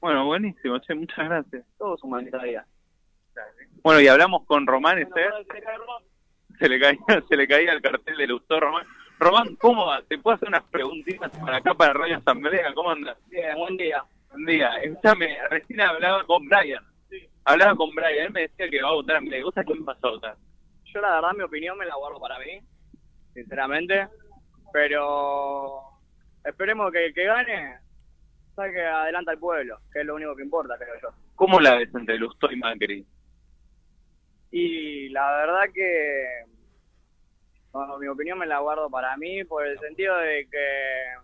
Bueno, 0.00 0.26
buenísimo, 0.26 0.78
che, 0.80 0.94
muchas 0.94 1.24
gracias. 1.28 1.64
todo 1.78 1.96
suma 1.96 2.20
en 2.20 2.26
esta 2.26 2.42
vida. 2.42 2.66
Bueno, 3.82 4.00
y 4.00 4.08
hablamos 4.08 4.44
con 4.46 4.66
Román, 4.66 4.96
Bueno, 5.08 5.38
¿este? 5.38 5.60
Se 6.58 6.68
le 6.68 6.80
caía, 6.80 6.98
se 7.28 7.36
le 7.36 7.48
caía 7.48 7.72
el 7.72 7.82
cartel 7.82 8.16
de 8.16 8.26
Lustó, 8.26 8.60
Román. 8.60 8.86
Román, 9.18 9.56
¿cómo 9.56 9.86
va? 9.86 10.02
¿Te 10.02 10.18
puedo 10.18 10.36
hacer 10.36 10.48
unas 10.48 10.62
preguntitas 10.64 11.30
para 11.38 11.56
acá, 11.56 11.74
para 11.74 11.92
Radio 11.92 12.18
Asamblea? 12.18 12.72
¿Cómo 12.74 12.90
andas? 12.90 13.16
Bien, 13.28 13.56
buen 13.56 13.76
día. 13.76 14.04
Buen 14.30 14.46
día. 14.46 14.76
Escúchame, 14.76 15.36
recién 15.50 15.80
hablaba 15.80 16.24
con 16.24 16.48
Brian. 16.48 16.84
Hablaba 17.44 17.74
con 17.74 17.90
Brian, 17.94 18.26
él 18.26 18.32
me 18.32 18.42
decía 18.42 18.68
que 18.68 18.82
va 18.82 18.90
a 18.90 18.94
votar 18.94 19.16
a 19.16 19.20
Milei. 19.20 19.42
¿Vos 19.42 19.56
a 19.56 19.64
quién 19.64 19.84
vas 19.84 19.98
a 20.02 20.08
votar? 20.08 20.36
Yo 20.84 21.00
la 21.00 21.16
verdad 21.16 21.32
mi 21.36 21.42
opinión 21.42 21.76
me 21.76 21.86
la 21.86 21.96
guardo 21.96 22.20
para 22.20 22.38
mí, 22.38 22.60
sinceramente, 23.34 24.08
pero 24.72 25.82
esperemos 26.44 26.92
que 26.92 27.06
el 27.06 27.14
que 27.14 27.24
gane 27.24 27.78
saque 28.54 28.80
adelante 28.80 29.30
al 29.32 29.38
pueblo, 29.38 29.78
que 29.92 30.00
es 30.00 30.06
lo 30.06 30.14
único 30.14 30.34
que 30.34 30.42
importa, 30.42 30.76
creo 30.78 30.94
yo. 31.02 31.08
¿Cómo 31.34 31.60
la 31.60 31.76
ves 31.76 31.94
entre 31.94 32.18
Lustó 32.18 32.50
y 32.50 32.56
Macri? 32.56 33.06
Y 34.50 35.08
la 35.10 35.30
verdad 35.38 35.72
que 35.72 36.44
bueno, 37.72 37.98
mi 37.98 38.08
opinión 38.08 38.38
me 38.38 38.46
la 38.46 38.60
guardo 38.60 38.88
para 38.90 39.16
mí 39.16 39.44
por 39.44 39.66
el 39.66 39.78
sentido 39.78 40.16
de 40.18 40.48
que 40.50 40.66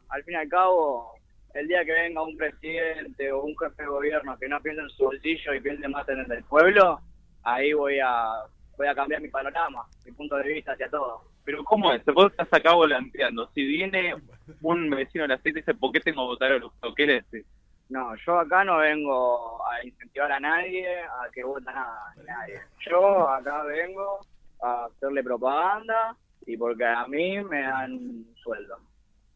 al 0.09 0.23
fin 0.25 0.35
y 0.35 0.37
al 0.37 0.49
cabo 0.49 1.15
el 1.55 1.69
día 1.69 1.85
que 1.85 1.93
venga 1.93 2.23
un 2.23 2.37
presidente 2.37 3.33
o 3.33 3.43
un 3.43 3.57
jefe 3.57 3.83
de 3.83 3.89
gobierno 3.89 4.37
que 4.39 4.49
no 4.49 4.61
piense 4.61 4.83
en 4.83 4.91
su 4.91 5.05
bolsillo 5.05 5.55
y 5.55 5.61
piense 5.61 5.89
más 5.89 6.09
en 6.09 6.21
el 6.21 6.27
del 6.27 6.45
pueblo, 6.45 7.01
ahí 7.45 7.73
voy 7.73 7.99
a 8.01 8.45
voy 8.77 8.89
a 8.89 8.95
cambiar 8.95 9.21
mi 9.21 9.29
panorama, 9.29 9.87
mi 10.05 10.13
punto 10.13 10.37
de 10.37 10.53
vista 10.53 10.73
hacia 10.73 10.89
todo. 10.91 11.23
Pero 11.45 11.63
¿cómo 11.65 11.93
es? 11.93 12.05
Vos 12.07 12.31
estás 12.31 12.53
acá 12.53 12.75
volanteando. 12.75 13.49
Si 13.55 13.65
viene 13.65 14.15
un 14.63 14.91
vecino 14.91 15.23
de 15.23 15.29
la 15.29 15.37
cita 15.39 15.51
y 15.51 15.63
dice, 15.63 15.75
¿por 15.75 15.93
qué 15.93 16.01
tengo 16.01 16.23
que 16.23 16.27
votar 16.27 16.53
a 16.53 16.59
Lustó? 16.59 16.95
¿Qué 16.95 17.07
le 17.07 17.15
decís? 17.15 17.47
No, 17.95 18.13
yo 18.27 18.41
acá 18.41 18.65
no 18.65 18.79
vengo 18.79 19.61
a 19.71 19.87
incentivar 19.87 20.33
a 20.33 20.41
nadie 20.41 20.85
a 20.99 21.31
que 21.33 21.45
vote 21.45 21.63
a 21.71 21.73
nada, 21.75 22.15
nadie. 22.27 22.59
Yo 22.91 23.29
acá 23.29 23.63
vengo 23.63 24.19
a 24.61 24.87
hacerle 24.87 25.23
propaganda 25.23 26.17
y 26.45 26.57
porque 26.57 26.85
a 26.85 27.07
mí 27.07 27.41
me 27.45 27.63
dan 27.63 28.25
sueldo. 28.43 28.79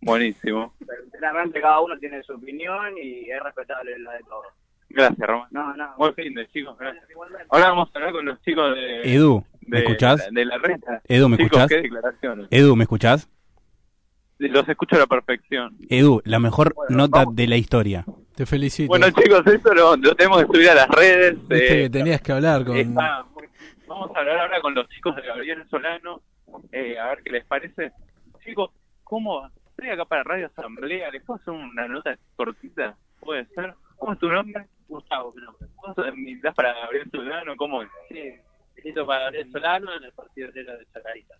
Buenísimo. 0.01 0.75
Sinceramente 1.13 1.61
cada 1.61 1.79
uno 1.81 1.97
tiene 1.99 2.21
su 2.25 2.33
opinión 2.35 2.99
y 3.01 3.31
es 3.31 3.41
respetable 3.45 3.97
la 4.01 4.15
de 4.15 4.25
todos. 4.25 4.47
Gracias, 4.89 5.29
Román. 5.29 5.47
No, 5.53 5.77
no. 5.77 5.95
Buen 5.97 6.15
fin 6.15 6.35
de 6.35 6.49
chicos. 6.49 6.77
Gracias. 6.77 7.05
Ahora 7.51 7.69
vamos 7.69 7.91
a 7.95 7.99
hablar 7.99 8.13
con 8.13 8.25
los 8.25 8.43
chicos 8.43 8.75
de... 8.75 9.03
Edu, 9.15 9.45
¿me 9.69 9.79
de, 9.79 9.85
escuchás? 9.85 10.29
De 10.33 10.45
la 10.45 10.59
reta. 10.59 11.01
Edu, 11.07 11.29
¿me 11.29 11.37
Chicos, 11.37 11.47
escuchás? 11.61 11.69
qué 11.69 11.83
declaraciones. 11.83 12.49
Edu, 12.51 12.75
¿me 12.75 12.83
escuchás? 12.83 13.29
Los 14.39 14.69
escucho 14.69 14.97
a 14.97 15.01
la 15.01 15.07
perfección. 15.07 15.77
Edu, 15.89 16.23
la 16.25 16.41
mejor 16.41 16.75
Bueno, 16.75 16.97
nota 16.97 17.19
vamos. 17.21 17.37
de 17.37 17.47
la 17.47 17.57
historia. 17.57 18.05
Te 18.39 18.47
felicito. 18.47 18.87
Bueno, 18.87 19.11
chicos, 19.11 19.45
esto 19.49 19.75
lo, 19.75 19.97
lo 19.97 20.15
tenemos 20.15 20.39
que 20.43 20.47
subir 20.47 20.71
a 20.71 20.75
las 20.77 20.89
redes. 20.91 21.35
Viste 21.49 21.57
eh, 21.57 21.83
que 21.83 21.91
tenías 21.91 22.23
que 22.23 22.31
hablar 22.31 22.65
con... 22.65 22.77
está 22.77 23.27
Vamos 23.89 24.15
a 24.15 24.21
hablar 24.21 24.39
ahora 24.39 24.61
con 24.61 24.75
los 24.77 24.89
chicos 24.91 25.17
de 25.17 25.23
Gabriel 25.23 25.69
Solano, 25.69 26.23
eh, 26.71 26.97
a 27.01 27.09
ver 27.09 27.23
qué 27.25 27.33
les 27.33 27.45
parece. 27.47 27.91
Chicos, 28.45 28.71
¿cómo? 29.03 29.45
Estoy 29.71 29.91
acá 29.91 30.05
para 30.05 30.23
Radio 30.23 30.47
Asamblea, 30.47 31.11
¿les 31.11 31.25
puedo 31.25 31.41
hacer 31.41 31.53
una 31.53 31.89
nota 31.89 32.17
cortita? 32.37 32.97
¿Puede 33.19 33.45
ser? 33.57 33.75
¿Cómo 33.97 34.13
es 34.13 34.21
tu 34.21 34.29
nombre? 34.29 34.69
Gustavo, 34.87 35.35
mi 35.35 35.43
nombre. 35.43 35.67
¿Vos 35.75 35.97
militás 36.15 36.55
para 36.55 36.73
Gabriel 36.75 37.11
Solano? 37.11 37.57
¿Cómo 37.57 37.83
es? 37.83 37.89
Sí, 38.09 38.35
milito 38.77 39.05
para 39.05 39.25
Gabriel 39.25 39.51
Solano 39.51 39.97
en 39.97 40.05
el 40.05 40.13
Partido 40.13 40.49
Obrero 40.51 40.79
de 40.79 40.87
Chacarita. 40.93 41.35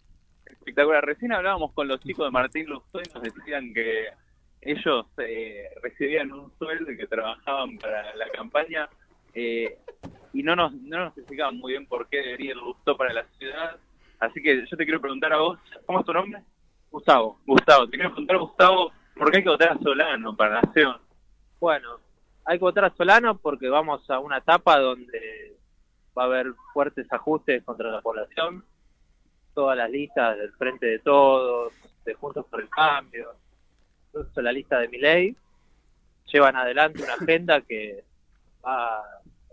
Espectacular. 0.47 1.05
Recién 1.05 1.31
hablábamos 1.31 1.73
con 1.75 1.87
los 1.87 2.01
chicos 2.01 2.27
de 2.27 2.33
Martín 2.33 2.67
Lustó 2.67 2.99
y 2.99 3.09
nos 3.15 3.23
decían 3.23 3.73
que 3.73 4.09
ellos 4.61 5.07
eh, 5.19 5.71
recibían 5.83 6.33
un 6.33 6.53
sueldo 6.59 6.91
y 6.91 6.97
que 6.97 7.07
trabajaban 7.07 7.79
para 7.79 8.15
la 8.17 8.29
campaña 8.31 8.89
eh, 9.35 9.79
y 10.33 10.43
no 10.43 10.57
nos, 10.57 10.73
no 10.73 11.05
nos 11.05 11.17
explicaban 11.17 11.57
muy 11.59 11.73
bien 11.73 11.87
por 11.87 12.09
qué 12.09 12.19
debería 12.19 12.53
el 12.53 12.59
Lustó 12.59 12.97
para 12.97 13.13
la 13.13 13.25
ciudad. 13.39 13.77
Así 14.19 14.43
que 14.43 14.67
yo 14.67 14.77
te 14.77 14.85
quiero 14.85 15.01
preguntar 15.01 15.33
a 15.33 15.39
vos, 15.39 15.59
¿cómo 15.87 16.01
es 16.01 16.07
tu 16.07 16.13
nombre? 16.13 16.43
Gustavo. 16.91 17.39
Gustavo, 17.47 17.89
te 17.89 17.97
quiero 17.97 18.11
preguntar, 18.11 18.39
Gustavo, 18.39 18.93
¿por 19.17 19.31
qué 19.31 19.39
hay 19.39 19.43
que 19.45 19.51
votar 19.51 19.73
a 19.73 19.79
Solano 19.79 20.37
para 20.37 20.61
Nación? 20.61 20.97
Bueno, 21.61 21.99
hay 22.45 22.59
que 22.59 22.65
votar 22.65 22.85
a 22.85 22.95
Solano 22.97 23.39
porque 23.39 23.69
vamos 23.69 24.09
a 24.11 24.19
una 24.19 24.39
etapa 24.39 24.79
donde 24.79 25.57
va 26.17 26.25
a 26.25 26.27
haber 26.27 26.53
fuertes 26.73 27.07
ajustes 27.13 27.63
contra 27.65 27.91
la 27.91 28.01
población. 28.01 28.65
Todas 29.55 29.77
las 29.77 29.91
listas 29.91 30.37
del 30.37 30.53
Frente 30.53 30.87
de 30.87 30.99
Todos, 31.01 31.73
de 32.05 32.15
Juntos 32.15 32.47
por 32.47 32.61
el 32.61 32.69
Cambio, 32.69 33.35
incluso 34.09 34.43
la 34.43 34.53
lista 34.53 34.79
de 34.79 34.89
Miley, 34.89 35.37
llevan 36.33 36.57
adelante 36.57 37.03
una 37.03 37.15
agenda 37.15 37.61
que 37.61 38.05
va 38.65 38.99
a 38.99 39.03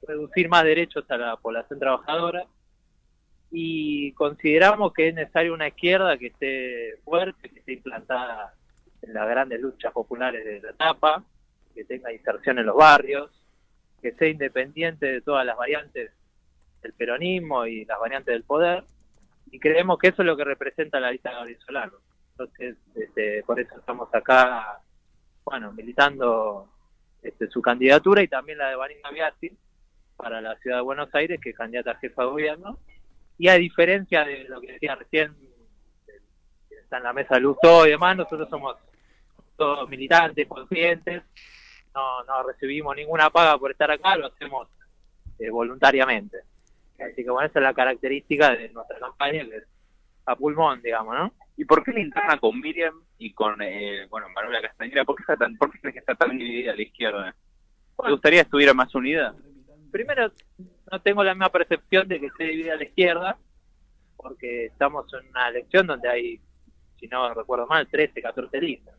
reducir 0.07 0.49
más 0.49 0.63
derechos 0.63 1.09
a 1.09 1.17
la 1.17 1.37
población 1.37 1.79
trabajadora. 1.79 2.45
Y 3.51 4.11
consideramos 4.13 4.91
que 4.93 5.09
es 5.09 5.15
necesaria 5.15 5.53
una 5.53 5.67
izquierda 5.67 6.17
que 6.17 6.27
esté 6.27 6.97
fuerte, 7.05 7.49
que 7.49 7.59
esté 7.59 7.73
implantada 7.73 8.53
en 9.01 9.13
las 9.13 9.29
grandes 9.29 9.61
luchas 9.61 9.93
populares 9.93 10.43
de 10.43 10.61
la 10.61 10.71
etapa, 10.71 11.23
que 11.73 11.85
tenga 11.85 12.11
inserción 12.11 12.59
en 12.59 12.65
los 12.65 12.75
barrios, 12.75 13.31
que 14.01 14.11
sea 14.13 14.27
independiente 14.27 15.05
de 15.05 15.21
todas 15.21 15.45
las 15.45 15.57
variantes 15.57 16.11
del 16.81 16.93
peronismo 16.93 17.65
y 17.65 17.85
las 17.85 17.99
variantes 17.99 18.33
del 18.33 18.43
poder, 18.43 18.83
y 19.51 19.59
creemos 19.59 19.97
que 19.99 20.09
eso 20.09 20.21
es 20.21 20.25
lo 20.25 20.35
que 20.35 20.43
representa 20.43 20.99
la 20.99 21.11
lista 21.11 21.29
de 21.29 21.35
Gabriel 21.35 21.59
Solano. 21.65 21.97
Entonces, 22.37 22.75
este, 22.95 23.43
por 23.43 23.57
eso 23.61 23.77
estamos 23.79 24.13
acá, 24.13 24.81
bueno, 25.45 25.71
militando 25.71 26.67
este, 27.23 27.47
su 27.47 27.61
candidatura 27.61 28.21
y 28.21 28.27
también 28.27 28.57
la 28.57 28.69
de 28.69 28.75
Vanina 28.75 29.09
Biasi 29.09 29.57
para 30.17 30.41
la 30.41 30.57
ciudad 30.57 30.77
de 30.77 30.83
Buenos 30.83 31.15
Aires, 31.15 31.39
que 31.41 31.51
es 31.51 31.55
candidata 31.55 31.91
a 31.91 31.95
jefa 31.95 32.23
de 32.23 32.27
gobierno. 32.27 32.77
Y 33.37 33.47
a 33.47 33.53
diferencia 33.53 34.25
de 34.25 34.43
lo 34.49 34.59
que 34.59 34.73
decía 34.73 34.95
recién, 34.95 35.33
que 36.67 36.75
está 36.75 36.97
en 36.97 37.03
la 37.03 37.13
mesa 37.13 37.39
Lustó 37.39 37.87
y 37.87 37.91
demás, 37.91 38.17
nosotros 38.17 38.49
somos 38.49 38.75
todos 39.55 39.89
militantes, 39.89 40.45
conscientes, 40.45 41.23
no, 41.93 42.23
no 42.25 42.43
recibimos 42.43 42.97
ninguna 42.97 43.29
paga 43.29 43.57
por 43.57 43.71
estar 43.71 43.89
acá, 43.91 44.17
lo 44.17 44.27
hacemos 44.27 44.67
eh, 45.39 45.49
voluntariamente. 45.49 46.39
Así 46.99 47.23
que 47.23 47.29
bueno, 47.29 47.47
esa 47.47 47.59
es 47.59 47.63
la 47.63 47.73
característica 47.73 48.51
de 48.51 48.69
nuestra 48.69 48.99
campaña, 48.99 49.45
que 49.45 49.55
es 49.55 49.67
a 50.25 50.35
pulmón, 50.35 50.81
digamos, 50.81 51.15
¿no? 51.15 51.33
¿Y 51.57 51.65
por 51.65 51.83
qué 51.83 51.91
la 51.91 52.01
interna 52.01 52.37
con 52.37 52.59
Miriam 52.59 52.93
y 53.17 53.33
con, 53.33 53.61
eh, 53.61 54.07
bueno, 54.09 54.27
Manuela 54.29 54.61
Castañeda? 54.61 55.05
¿Por 55.05 55.15
qué, 55.15 55.23
está 55.23 55.37
tan, 55.37 55.55
¿Por 55.57 55.71
qué 55.71 55.89
está 55.99 56.15
tan 56.15 56.37
dividida 56.37 56.75
la 56.75 56.81
izquierda? 56.81 57.35
¿Te 58.03 58.11
gustaría 58.11 58.39
que 58.39 58.45
estuviera 58.45 58.73
más 58.73 58.93
unida? 58.93 59.33
Primero, 59.91 60.29
no 60.91 61.01
tengo 61.01 61.23
la 61.23 61.33
misma 61.33 61.49
percepción 61.49 62.07
de 62.07 62.19
que 62.19 62.25
esté 62.25 62.45
dividida 62.45 62.73
a 62.73 62.77
la 62.77 62.83
izquierda, 62.83 63.37
porque 64.17 64.65
estamos 64.65 65.05
en 65.13 65.29
una 65.29 65.47
elección 65.47 65.87
donde 65.87 66.09
hay, 66.09 66.41
si 66.99 67.07
no 67.07 67.33
recuerdo 67.33 67.67
mal, 67.67 67.87
13, 67.87 68.21
14 68.21 68.59
listas. 68.59 68.95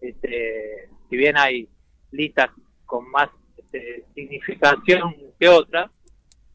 Este, 0.00 0.88
si 1.10 1.16
bien 1.16 1.36
hay 1.36 1.68
listas 2.12 2.50
con 2.86 3.10
más 3.10 3.28
este, 3.56 4.04
significación 4.14 5.14
que 5.38 5.48
otras, 5.48 5.90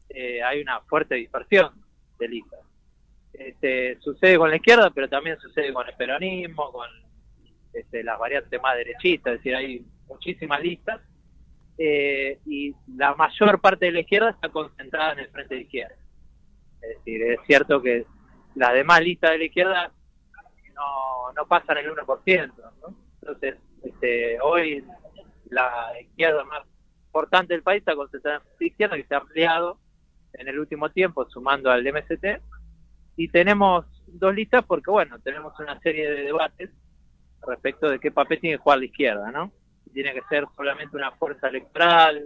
eh, 0.08 0.42
hay 0.42 0.60
una 0.60 0.80
fuerte 0.80 1.14
dispersión 1.14 1.70
de 2.18 2.28
listas. 2.28 2.60
Este, 3.32 3.98
sucede 4.00 4.36
con 4.36 4.50
la 4.50 4.56
izquierda, 4.56 4.90
pero 4.90 5.08
también 5.08 5.38
sucede 5.38 5.72
con 5.72 5.88
el 5.88 5.94
peronismo, 5.94 6.70
con 6.70 6.88
este, 7.72 8.04
las 8.04 8.18
variantes 8.18 8.60
más 8.60 8.76
derechistas, 8.76 9.34
es 9.34 9.38
decir, 9.38 9.56
hay 9.56 9.86
muchísimas 10.06 10.60
listas 10.62 11.00
eh, 11.78 12.38
y 12.44 12.74
la 12.96 13.14
mayor 13.14 13.60
parte 13.60 13.86
de 13.86 13.92
la 13.92 14.00
izquierda 14.00 14.30
está 14.30 14.50
concentrada 14.50 15.12
en 15.12 15.20
el 15.20 15.28
frente 15.28 15.54
de 15.54 15.60
izquierda. 15.62 15.96
Es 16.82 16.96
decir, 16.98 17.22
es 17.22 17.40
cierto 17.46 17.80
que 17.80 18.04
las 18.54 18.74
demás 18.74 19.00
listas 19.00 19.30
de 19.30 19.38
la 19.38 19.44
izquierda 19.44 19.92
no, 20.74 21.32
no 21.34 21.46
pasan 21.46 21.78
el 21.78 21.90
1%. 21.90 22.52
¿no? 22.56 22.94
Entonces, 23.22 23.56
este, 23.82 24.40
hoy 24.40 24.84
la 25.48 25.92
izquierda 26.00 26.44
más 26.44 26.66
importante 27.06 27.54
del 27.54 27.62
país 27.62 27.80
está 27.80 27.94
concentrada 27.94 28.38
en 28.38 28.58
de 28.58 28.66
izquierda, 28.66 28.96
que 28.96 29.04
se 29.04 29.14
ha 29.14 29.18
ampliado 29.18 29.78
en 30.34 30.48
el 30.48 30.58
último 30.58 30.90
tiempo, 30.90 31.28
sumando 31.28 31.70
al 31.70 31.84
MST. 31.84 32.24
Y 33.16 33.28
tenemos 33.28 33.86
dos 34.06 34.34
listas 34.34 34.64
porque, 34.64 34.90
bueno, 34.90 35.18
tenemos 35.20 35.58
una 35.58 35.78
serie 35.80 36.10
de 36.10 36.22
debates 36.24 36.70
respecto 37.46 37.88
de 37.88 37.98
qué 37.98 38.10
papel 38.10 38.40
tiene 38.40 38.56
que 38.56 38.62
jugar 38.62 38.78
la 38.78 38.84
izquierda, 38.84 39.30
¿no? 39.30 39.52
tiene 39.92 40.12
que 40.14 40.22
ser 40.28 40.44
solamente 40.56 40.96
una 40.96 41.12
fuerza 41.12 41.48
electoral, 41.48 42.24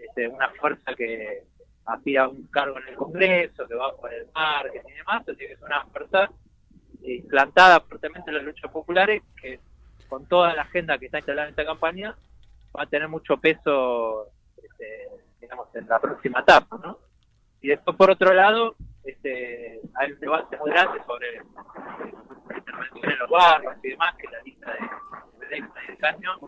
este, 0.00 0.28
una 0.28 0.50
fuerza 0.50 0.94
que 0.94 1.44
aspira 1.86 2.24
a 2.24 2.28
un 2.28 2.46
cargo 2.46 2.78
en 2.78 2.88
el 2.88 2.94
Congreso, 2.94 3.66
que 3.66 3.74
va 3.74 3.96
por 3.96 4.12
el 4.12 4.26
marketing 4.34 4.90
y 4.90 4.98
demás, 4.98 5.28
así 5.28 5.38
que 5.38 5.52
es 5.52 5.62
una 5.62 5.84
fuerza 5.86 6.30
implantada 7.02 7.80
fuertemente 7.80 8.30
en 8.30 8.36
las 8.36 8.44
luchas 8.44 8.70
populares 8.70 9.22
que 9.40 9.58
con 10.08 10.26
toda 10.26 10.54
la 10.54 10.62
agenda 10.62 10.98
que 10.98 11.06
está 11.06 11.18
instalada 11.18 11.48
en 11.48 11.50
esta 11.50 11.64
campaña 11.64 12.16
va 12.76 12.84
a 12.84 12.86
tener 12.86 13.08
mucho 13.08 13.38
peso 13.38 14.28
este, 14.56 15.08
digamos 15.40 15.66
en 15.74 15.88
la 15.88 15.98
próxima 15.98 16.40
etapa 16.40 16.78
¿no? 16.80 16.98
y 17.60 17.68
después 17.68 17.96
por 17.96 18.10
otro 18.10 18.32
lado 18.32 18.76
este, 19.04 19.80
hay 19.94 20.12
un 20.12 20.20
debate 20.20 20.56
muy 20.58 20.70
grande 20.70 21.00
sobre 21.06 21.40
la 22.48 22.58
intervención 22.58 23.10
en 23.10 23.18
los 23.18 23.30
barrios 23.30 23.74
y 23.82 23.90
demás 23.90 24.14
que 24.16 24.28
la 24.28 24.42
lista 24.42 24.72
de, 24.72 25.46
de, 25.48 25.62
de, 25.62 25.96
de 25.96 26.06
años 26.06 26.38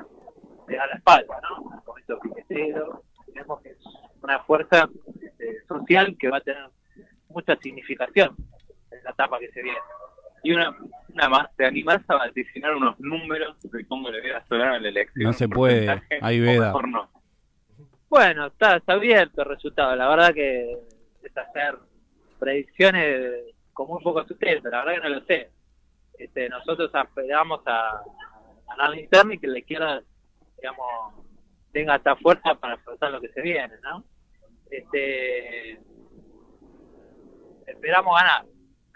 le 0.69 0.77
da 0.77 0.87
la 0.87 0.95
espalda, 0.95 1.41
¿no? 1.43 1.83
Con 1.85 2.01
estos 2.01 2.19
piqueteros, 2.21 3.01
vemos 3.35 3.61
que 3.63 3.71
es 3.71 3.79
una 4.23 4.39
fuerza 4.41 4.89
este, 5.23 5.65
social 5.67 6.17
que 6.19 6.29
va 6.29 6.39
a 6.39 6.41
tener 6.41 6.69
mucha 7.29 7.57
significación 7.57 8.35
en 8.91 9.05
la 9.05 9.11
etapa 9.11 9.39
que 9.39 9.51
se 9.51 9.63
viene. 9.63 9.79
Y 10.43 10.53
una, 10.53 10.77
una 11.09 11.29
más, 11.29 11.57
¿te 11.57 11.67
animás 11.67 12.03
a 12.09 12.17
vaticinar 12.17 12.75
unos 12.75 12.99
números 13.01 13.57
de 13.63 13.87
cómo 13.87 14.11
le 14.11 14.21
vea 14.21 14.45
Solano 14.47 14.75
a 14.75 14.79
la 14.79 14.89
elección? 14.89 15.25
No 15.25 15.33
se 15.33 15.49
puede, 15.49 16.03
hay 16.21 16.41
veda. 16.41 16.73
no. 16.87 17.11
Bueno, 18.09 18.47
está, 18.47 18.77
está 18.77 18.93
abierto 18.93 19.43
el 19.43 19.49
resultado. 19.49 19.97
La 19.97 20.09
verdad 20.09 20.33
que 20.33 20.79
es 21.23 21.37
hacer 21.37 21.79
predicciones 22.45 23.55
con 23.73 23.89
muy 23.89 24.03
poco 24.03 24.25
sustento. 24.27 24.69
La 24.69 24.85
verdad 24.85 25.03
que 25.03 25.09
no 25.09 25.15
lo 25.17 25.25
sé. 25.25 25.51
Este, 26.19 26.49
nosotros 26.49 26.91
aspiramos 26.95 27.61
a 27.67 28.03
ganar 28.69 28.91
la 28.91 29.01
interna 29.01 29.35
y 29.35 29.39
que 29.39 29.47
la 29.47 29.59
izquierda 29.59 30.03
digamos, 30.57 31.15
tenga 31.73 31.97
esta 31.97 32.17
fuerza 32.17 32.55
para 32.55 32.75
afrontar 32.75 33.11
lo 33.11 33.21
que 33.21 33.29
se 33.29 33.43
viene, 33.43 33.75
¿no? 33.83 34.05
Este, 34.71 35.79
esperamos 37.67 38.15
ganar, 38.17 38.45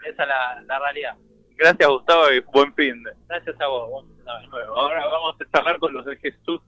esa 0.05 0.23
es 0.23 0.29
la, 0.29 0.61
la 0.65 0.79
realidad. 0.79 1.15
Gracias, 1.55 1.89
Gustavo, 1.89 2.31
y 2.31 2.39
buen 2.39 2.73
fin 2.73 3.03
de. 3.03 3.11
Gracias 3.27 3.59
a 3.59 3.67
vos. 3.67 3.89
vos. 3.89 4.05
Bueno, 4.49 4.73
ahora 4.75 5.05
vamos 5.07 5.35
a 5.41 5.51
charlar 5.51 5.77
con 5.77 5.93
los 5.93 6.05
de 6.05 6.15
Jesús. 6.17 6.61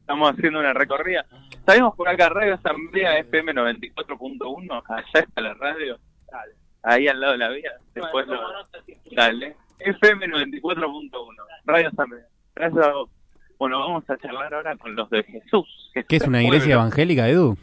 Estamos 0.00 0.32
haciendo 0.32 0.58
una 0.60 0.72
recorrida. 0.72 1.26
Sabemos 1.66 1.94
por 1.94 2.08
acá 2.08 2.28
Radio 2.30 2.54
Asamblea 2.54 3.18
FM 3.18 3.52
94.1. 3.52 4.82
Allá 4.88 5.04
está 5.20 5.40
la 5.40 5.54
radio. 5.54 5.98
Dale. 6.30 6.52
Ahí 6.82 7.08
al 7.08 7.20
lado 7.20 7.32
de 7.32 7.38
la 7.38 7.48
vía. 7.50 7.72
Después 7.94 8.26
lo... 8.26 8.40
Dale. 9.12 9.56
FM 9.80 10.26
94.1. 10.26 11.10
Radio 11.64 11.88
Asamblea. 11.88 12.24
Gracias 12.54 12.86
a 12.86 12.92
vos. 12.92 13.10
Bueno, 13.58 13.78
vamos 13.80 14.08
a 14.08 14.16
charlar 14.16 14.54
ahora 14.54 14.76
con 14.76 14.94
los 14.96 15.08
de 15.10 15.22
Jesús. 15.24 15.90
Jesús 15.92 16.06
¿Qué 16.08 16.16
es 16.16 16.22
una 16.26 16.42
iglesia 16.42 16.66
pueblo. 16.76 16.80
evangélica, 16.80 17.28
Edu? 17.28 17.56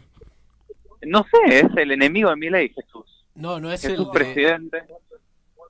No 1.03 1.23
sé, 1.23 1.59
es 1.59 1.65
el 1.75 1.91
enemigo 1.91 2.29
de 2.29 2.35
mi 2.35 2.49
ley, 2.49 2.69
Jesús. 2.69 3.25
No, 3.35 3.59
no 3.59 3.71
es 3.71 3.81
Jesús 3.81 3.99
el 3.99 4.05
de, 4.05 4.11
presidente. 4.11 4.83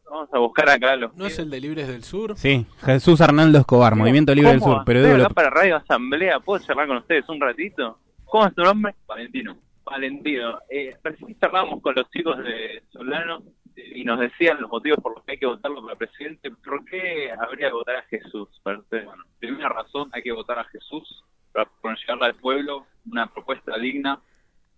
Vamos 0.10 0.30
a 0.34 0.40
buscar 0.40 0.70
acá 0.70 0.96
los. 0.96 1.16
¿No 1.16 1.26
es 1.26 1.38
el 1.40 1.50
de 1.50 1.60
Libres 1.60 1.88
del 1.88 2.04
Sur? 2.04 2.38
Sí, 2.38 2.66
Jesús 2.86 3.20
Arnaldo 3.22 3.60
Escobar, 3.60 3.96
Movimiento 3.96 4.34
Libre 4.34 4.52
del. 4.52 4.62
Sur. 4.62 4.84
Pero 4.86 5.06
acá 5.06 5.18
lo- 5.18 5.30
para 5.30 5.50
Radio 5.50 5.76
Asamblea, 5.78 6.40
¿puedo 6.40 6.64
charlar 6.66 6.88
con 6.88 6.98
ustedes 6.98 7.28
un 7.30 7.40
ratito? 7.42 8.00
¿Cómo 8.26 8.48
es 8.48 8.56
tu 8.56 8.64
nombre? 8.64 8.96
Valentino. 9.06 9.56
Valentino. 9.90 10.60
Eh, 10.70 10.96
recién 11.04 11.38
charlábamos 11.40 11.82
con 11.82 11.96
los 11.96 12.10
chicos 12.12 12.38
de 12.40 12.84
Solano 12.92 13.44
eh, 13.76 13.94
y 13.96 14.04
nos 14.04 14.20
decían 14.20 14.62
los 14.62 14.70
motivos 14.70 15.00
por 15.00 15.16
los 15.16 15.24
que 15.24 15.34
hay 15.34 15.38
que 15.38 15.46
votarlo 15.46 15.82
para 15.84 15.96
presidente. 15.96 16.52
¿Por 16.52 16.86
qué 16.86 17.32
habría 17.32 17.68
que 17.68 17.74
votar 17.74 17.96
a 17.98 18.04
Jesús? 18.04 18.50
Para? 18.64 18.82
Bueno, 18.90 19.24
primera 19.40 19.70
razón, 19.70 20.10
hay 20.14 20.22
que 20.22 20.32
votar 20.32 20.60
a 20.60 20.66
Jesús 20.66 21.24
para 21.52 21.96
llevarle 21.96 22.26
al 22.26 22.36
pueblo 22.36 22.86
una 23.10 23.28
propuesta 23.28 23.78
digna 23.78 24.20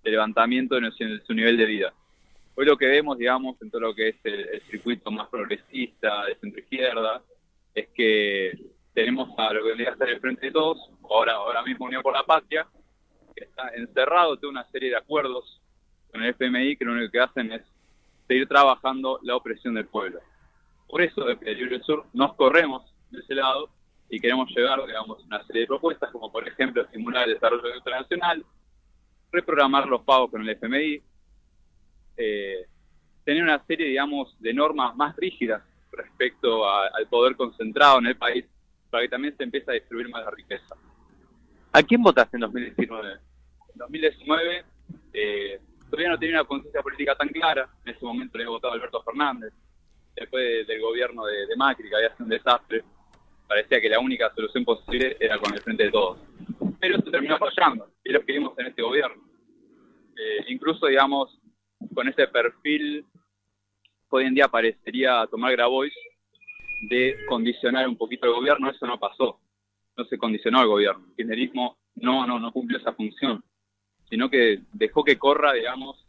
de 0.04 0.12
levantamiento 0.12 0.80
de 0.80 0.92
su 1.26 1.34
nivel 1.34 1.58
de 1.58 1.66
vida. 1.66 1.94
Hoy 2.56 2.66
lo 2.66 2.78
que 2.78 2.88
vemos, 2.88 3.18
digamos, 3.18 3.62
en 3.62 3.72
todo 3.72 3.82
lo 3.82 3.96
que 3.96 4.10
es 4.10 4.16
el, 4.24 4.62
circuito 4.70 5.12
más 5.12 5.28
progresista, 5.30 6.26
de 6.26 6.36
centro-izquierda, 6.36 7.22
es 7.74 7.88
que 7.90 8.52
tenemos 8.94 9.30
a 9.38 9.54
lo 9.54 9.62
que 9.62 9.68
vendría 9.70 9.92
a 9.92 9.98
ser 9.98 10.10
el 10.10 10.20
Frente 10.20 10.48
de 10.48 10.52
Todos, 10.52 10.90
ahora, 11.10 11.34
ahora 11.34 11.64
mismo 11.64 11.86
Unión 11.86 12.02
por 12.02 12.14
la 12.14 12.24
Patria, 12.24 12.68
está 13.44 13.70
encerrado 13.76 14.38
en 14.42 14.50
una 14.50 14.70
serie 14.72 14.90
de 14.90 14.98
acuerdos 14.98 15.62
con 16.12 16.24
el 16.24 16.30
FMI 16.30 16.76
que 16.76 16.86
lo 16.86 16.94
único 16.94 17.12
que 17.12 17.20
hacen 17.20 17.52
es 17.52 17.62
seguir 18.28 18.48
trabajando 18.48 19.20
la 19.24 19.36
opresión 19.36 19.74
del 19.74 19.88
pueblo. 19.88 20.20
Por 20.88 21.02
eso, 21.02 21.24
desde 21.24 21.56
Libre 21.56 21.82
Sur, 21.82 22.06
nos 22.14 22.34
corremos 22.36 22.84
de 23.12 23.20
ese 23.20 23.36
lado 23.36 23.70
y 24.10 24.20
queremos 24.20 24.50
llevar, 24.56 24.86
digamos, 24.86 25.24
una 25.24 25.44
serie 25.46 25.62
de 25.62 25.68
propuestas, 25.68 26.12
como 26.12 26.32
por 26.32 26.48
ejemplo 26.48 26.82
estimular 26.82 27.28
el 27.28 27.36
desarrollo 27.36 27.76
internacional, 27.76 28.44
reprogramar 29.32 29.88
los 29.88 30.02
pagos 30.02 30.32
con 30.32 30.42
el 30.42 30.50
FMI, 30.50 31.02
eh, 32.18 32.68
tener 33.24 33.44
una 33.44 33.64
serie, 33.66 33.88
digamos, 33.88 34.36
de 34.40 34.54
normas 34.54 34.96
más 34.96 35.16
rígidas 35.16 35.62
respecto 35.92 36.68
al 36.70 37.08
poder 37.08 37.36
concentrado 37.36 38.00
en 38.00 38.08
el 38.08 38.18
país, 38.18 38.46
para 38.90 39.04
que 39.04 39.10
también 39.10 39.36
se 39.38 39.44
empiece 39.44 39.70
a 39.70 39.76
distribuir 39.76 40.10
más 40.10 40.24
la 40.26 40.32
riqueza. 40.32 40.76
¿A 41.72 41.84
quién 41.84 42.02
votaste 42.02 42.38
en 42.38 42.42
2019? 42.42 43.29
En 43.80 43.84
2019 43.94 44.66
eh, 45.14 45.60
todavía 45.90 46.10
no 46.10 46.20
tenía 46.20 46.36
una 46.42 46.44
conciencia 46.48 46.82
política 46.82 47.16
tan 47.16 47.30
clara, 47.30 47.70
en 47.86 47.96
ese 47.96 48.06
momento 48.06 48.38
le 48.38 48.44
había 48.44 48.52
votado 48.52 48.74
Alberto 48.74 49.02
Fernández, 49.04 49.54
después 50.16 50.44
de- 50.44 50.66
del 50.66 50.82
gobierno 50.82 51.26
de, 51.26 51.56
Macri, 51.56 51.88
que 51.90 51.96
había 51.96 52.10
sido 52.12 52.26
un 52.26 52.30
desastre, 52.30 52.84
parecía 53.48 53.80
que 53.80 53.88
la 53.90 54.00
única 54.00 54.34
solución 54.36 54.66
posible 54.66 55.16
era 55.20 55.38
con 55.40 55.54
el 55.54 55.62
Frente 55.62 55.86
de 55.86 55.92
Todos. 55.92 56.20
Pero 56.82 56.98
eso 56.98 57.10
terminó 57.10 57.38
fallando, 57.38 57.90
y 58.04 58.12
lo 58.12 58.20
que 58.26 58.34
vimos 58.34 58.54
en 58.60 58.68
este 58.68 58.82
gobierno. 58.82 59.24
Eh, 60.18 60.46
incluso, 60.50 60.86
digamos, 60.88 61.40
con 61.96 62.08
ese 62.10 62.28
perfil 62.28 63.06
hoy 64.10 64.26
en 64.26 64.34
día 64.36 64.50
parecería 64.50 65.26
tomar 65.32 65.54
Grabois 65.54 65.94
de 66.90 67.16
condicionar 67.30 67.88
un 67.88 67.96
poquito 67.98 68.28
el 68.28 68.34
gobierno, 68.34 68.70
eso 68.70 68.86
no 68.86 69.00
pasó. 69.00 69.40
No 69.96 70.04
se 70.06 70.18
condicionó 70.18 70.60
al 70.60 70.68
gobierno. 70.68 71.06
El 71.10 71.16
kirchnerismo 71.16 71.78
no, 71.96 72.26
no, 72.28 72.40
no 72.40 72.52
cumplió 72.52 72.78
esa 72.78 72.94
función, 72.94 73.44
sino 74.10 74.30
que 74.30 74.62
dejó 74.74 75.04
que 75.04 75.18
corra, 75.18 75.54
digamos, 75.54 76.06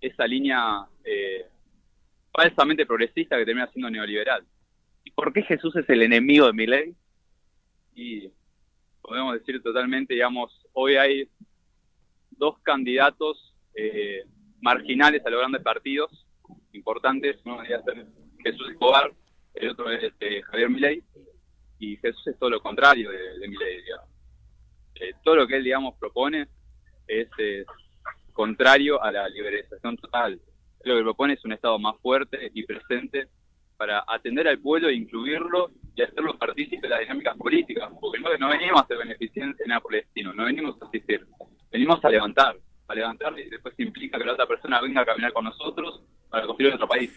esa 0.00 0.26
línea 0.26 0.86
eh, 1.04 1.46
falsamente 2.32 2.86
progresista 2.86 3.38
que 3.38 3.44
termina 3.44 3.70
siendo 3.72 3.90
neoliberal. 3.90 4.44
¿Y 5.04 5.10
por 5.12 5.32
qué 5.32 5.42
Jesús 5.42 5.74
es 5.76 5.88
el 5.88 6.02
enemigo 6.02 6.46
de 6.46 6.52
mi 6.52 6.66
ley? 6.66 6.94
Y 7.94 8.30
podemos 9.00 9.34
decir 9.34 9.62
totalmente, 9.62 10.14
digamos, 10.14 10.66
hoy 10.72 10.96
hay 10.96 11.28
dos 12.32 12.58
candidatos 12.60 13.54
eh, 13.74 14.24
marginales 14.60 15.24
a 15.24 15.30
los 15.30 15.40
grandes 15.40 15.62
partidos 15.62 16.26
importantes, 16.72 17.36
uno 17.44 17.56
debería 17.56 17.82
ser 17.82 18.06
Jesús 18.42 18.70
Escobar, 18.70 19.12
el 19.54 19.70
otro 19.70 19.90
es 19.90 20.02
este, 20.02 20.42
Javier 20.42 20.70
Milei, 20.70 21.02
y 21.78 21.96
Jesús 21.98 22.26
es 22.26 22.38
todo 22.38 22.50
lo 22.50 22.60
contrario 22.60 23.10
de, 23.10 23.38
de 23.38 23.48
Milei, 23.48 23.82
digamos. 23.82 24.08
Eh, 24.96 25.12
todo 25.22 25.36
lo 25.36 25.46
que 25.46 25.56
él, 25.56 25.64
digamos, 25.64 25.94
propone 25.96 26.48
es 27.06 27.28
eh, 27.38 27.64
contrario 28.32 29.02
a 29.02 29.12
la 29.12 29.28
liberalización 29.28 29.96
total. 29.96 30.40
Lo 30.84 30.96
que 30.96 31.02
propone 31.02 31.34
es 31.34 31.44
un 31.44 31.52
Estado 31.52 31.78
más 31.78 31.96
fuerte 32.02 32.50
y 32.52 32.64
presente 32.64 33.28
para 33.76 34.04
atender 34.06 34.46
al 34.48 34.58
pueblo 34.58 34.88
e 34.88 34.94
incluirlo 34.94 35.70
y 35.96 36.02
hacerlo 36.02 36.36
partícipe 36.38 36.82
de 36.82 36.88
las 36.88 37.00
dinámicas 37.00 37.36
políticas, 37.36 37.90
porque 38.00 38.20
no, 38.20 38.36
no 38.38 38.48
venimos 38.50 38.82
a 38.82 38.94
beneficentes 38.94 39.66
nada 39.66 39.80
por 39.80 39.94
el 39.94 40.04
no 40.34 40.44
venimos 40.44 40.80
a 40.80 40.86
asistir, 40.86 41.26
venimos 41.70 42.04
a 42.04 42.08
levantar, 42.08 42.56
a 42.88 42.94
levantar 42.94 43.38
y 43.38 43.48
después 43.48 43.74
implica 43.78 44.18
que 44.18 44.24
la 44.24 44.32
otra 44.32 44.46
persona 44.46 44.80
venga 44.80 45.02
a 45.02 45.06
caminar 45.06 45.32
con 45.32 45.44
nosotros 45.44 46.02
para 46.28 46.46
construir 46.46 46.74
otro 46.74 46.88
país. 46.88 47.12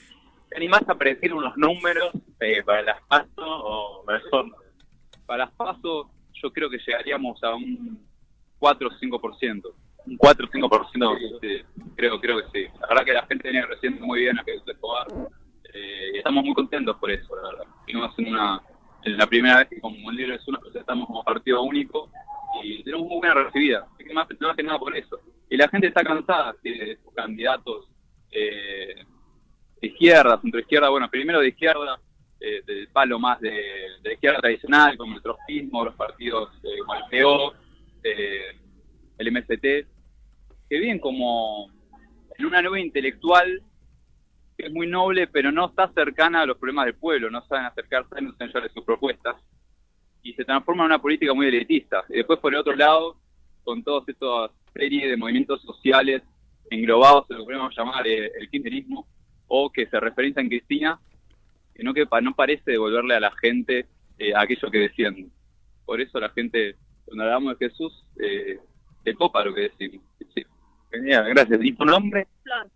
¿Te 0.49 0.57
animás 0.57 0.87
a 0.87 0.95
predecir 0.95 1.33
unos 1.33 1.57
números 1.57 2.11
eh, 2.39 2.63
para 2.63 2.81
las 2.81 3.01
PASO 3.03 3.29
o 3.37 4.05
mejor? 4.05 4.45
Para 5.25 5.45
las 5.45 5.53
pasos 5.53 6.07
yo 6.33 6.53
creo 6.53 6.69
que 6.69 6.77
llegaríamos 6.77 7.43
a 7.43 7.55
un 7.55 8.06
4 8.59 8.87
o 8.87 8.91
5%. 8.91 9.73
Un 10.05 10.17
4 10.17 10.45
o 10.45 10.49
5%. 10.49 11.39
Sí, 11.41 11.61
creo, 11.95 12.19
creo 12.19 12.37
que 12.37 12.59
sí. 12.59 12.67
La 12.81 12.87
verdad 12.87 13.05
que 13.05 13.13
la 13.13 13.25
gente 13.25 13.49
viene 13.49 13.65
recibiendo 13.65 14.05
muy 14.05 14.21
bien 14.21 14.39
a 14.39 14.43
Jesús 14.43 14.67
Escobar 14.67 15.07
eh, 15.73 16.11
y 16.13 16.17
estamos 16.17 16.43
muy 16.43 16.53
contentos 16.53 16.95
por 16.97 17.11
eso, 17.11 17.35
la 17.35 17.49
verdad. 17.49 17.65
Vimos 17.85 18.17
en 18.17 18.27
una 18.29 18.61
en 19.03 19.17
la 19.17 19.27
primera 19.27 19.59
vez 19.59 19.69
que 19.69 19.79
como 19.79 20.11
Libre 20.11 20.33
del 20.33 20.41
Sur 20.41 20.53
nos 20.55 20.63
presentamos 20.63 21.07
como 21.07 21.23
partido 21.23 21.61
único 21.61 22.09
y 22.63 22.83
tenemos 22.83 23.07
muy 23.07 23.17
buena 23.19 23.35
recibida. 23.35 23.87
Que 23.97 24.13
más, 24.13 24.27
más 24.39 24.55
que 24.55 24.63
nada 24.63 24.79
por 24.79 24.95
eso. 24.95 25.19
Y 25.49 25.57
la 25.57 25.67
gente 25.69 25.87
está 25.87 26.03
cansada 26.03 26.55
de 26.63 26.91
estos 26.91 27.13
candidatos 27.13 27.87
eh, 28.31 28.95
de 29.81 29.87
izquierda, 29.87 30.39
centro 30.41 30.59
izquierda, 30.59 30.89
bueno, 30.89 31.09
primero 31.09 31.39
de 31.39 31.49
izquierda, 31.49 31.99
eh, 32.39 32.61
del 32.65 32.87
palo 32.89 33.19
más 33.19 33.39
de, 33.39 33.63
de 34.01 34.13
izquierda 34.13 34.39
tradicional, 34.39 34.97
como 34.97 35.15
el 35.15 35.21
trotskismo, 35.21 35.85
los 35.85 35.95
partidos 35.95 36.49
eh, 36.63 36.79
como 36.85 36.95
el 36.95 37.23
PO, 37.23 37.53
eh, 38.11 38.59
el 39.17 39.31
MST, 39.31 39.61
que 39.61 40.79
vienen 40.79 40.99
como 40.99 41.71
en 42.37 42.45
una 42.45 42.61
nube 42.61 42.81
intelectual 42.81 43.61
que 44.57 44.65
es 44.67 44.71
muy 44.71 44.87
noble, 44.87 45.27
pero 45.27 45.51
no 45.51 45.67
está 45.67 45.91
cercana 45.93 46.41
a 46.41 46.45
los 46.45 46.57
problemas 46.57 46.85
del 46.85 46.95
pueblo, 46.95 47.29
no 47.29 47.45
saben 47.45 47.65
acercarse, 47.65 48.19
no 48.21 48.31
saben 48.33 48.47
llevarle 48.47 48.69
sus 48.73 48.83
propuestas, 48.83 49.35
y 50.23 50.33
se 50.33 50.43
transforma 50.45 50.83
en 50.83 50.87
una 50.87 51.01
política 51.01 51.31
muy 51.33 51.45
elitista. 51.47 52.03
Y 52.09 52.17
después, 52.17 52.39
por 52.39 52.53
el 52.53 52.59
otro 52.59 52.75
lado, 52.75 53.17
con 53.63 53.83
todas 53.83 54.07
estas 54.09 54.49
series 54.73 55.09
de 55.11 55.15
movimientos 55.17 55.61
sociales 55.61 56.23
englobados 56.71 57.29
en 57.29 57.37
lo 57.37 57.43
que 57.43 57.53
podemos 57.53 57.75
llamar 57.77 58.07
eh, 58.07 58.31
el 58.39 58.49
kirchnerismo, 58.49 59.07
o 59.47 59.69
que 59.71 59.85
se 59.85 59.99
referencia 59.99 60.41
en 60.41 60.49
Cristina, 60.49 60.99
que 61.93 62.05
pa- 62.07 62.19
no 62.21 62.33
parece 62.33 62.71
devolverle 62.71 63.13
a 63.13 63.19
la 63.19 63.31
gente 63.39 63.85
eh, 64.17 64.33
aquello 64.35 64.71
que 64.71 64.79
defiende. 64.79 65.27
Por 65.85 66.01
eso 66.01 66.19
la 66.19 66.29
gente, 66.29 66.75
cuando 67.07 67.23
hablamos 67.23 67.57
de 67.57 67.69
Jesús, 67.69 68.05
eh, 68.19 68.59
se 69.03 69.13
copa 69.15 69.43
lo 69.43 69.53
que 69.53 69.61
decimos. 69.69 70.05
Sí. 70.35 70.45
Genial, 70.91 71.29
gracias. 71.29 71.59
¿Y 71.63 71.73
tu 71.73 71.85
nombre? 71.85 72.27
Flor. 72.43 72.69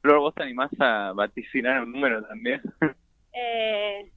Flor, 0.00 0.18
¿vos 0.20 0.34
te 0.34 0.42
animás 0.42 0.70
a 0.80 1.12
vaticinar 1.12 1.82
un 1.82 1.92
número 1.92 2.22
también? 2.24 2.60
Eh, 3.34 4.12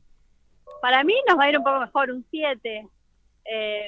para 0.82 1.01
mí 1.06 1.13
nos 1.25 1.39
va 1.39 1.45
a 1.45 1.49
ir 1.49 1.58
un 1.58 1.63
poco 1.63 1.80
mejor, 1.80 2.12
un 2.12 2.25
7. 2.30 2.86
Eh, 3.45 3.88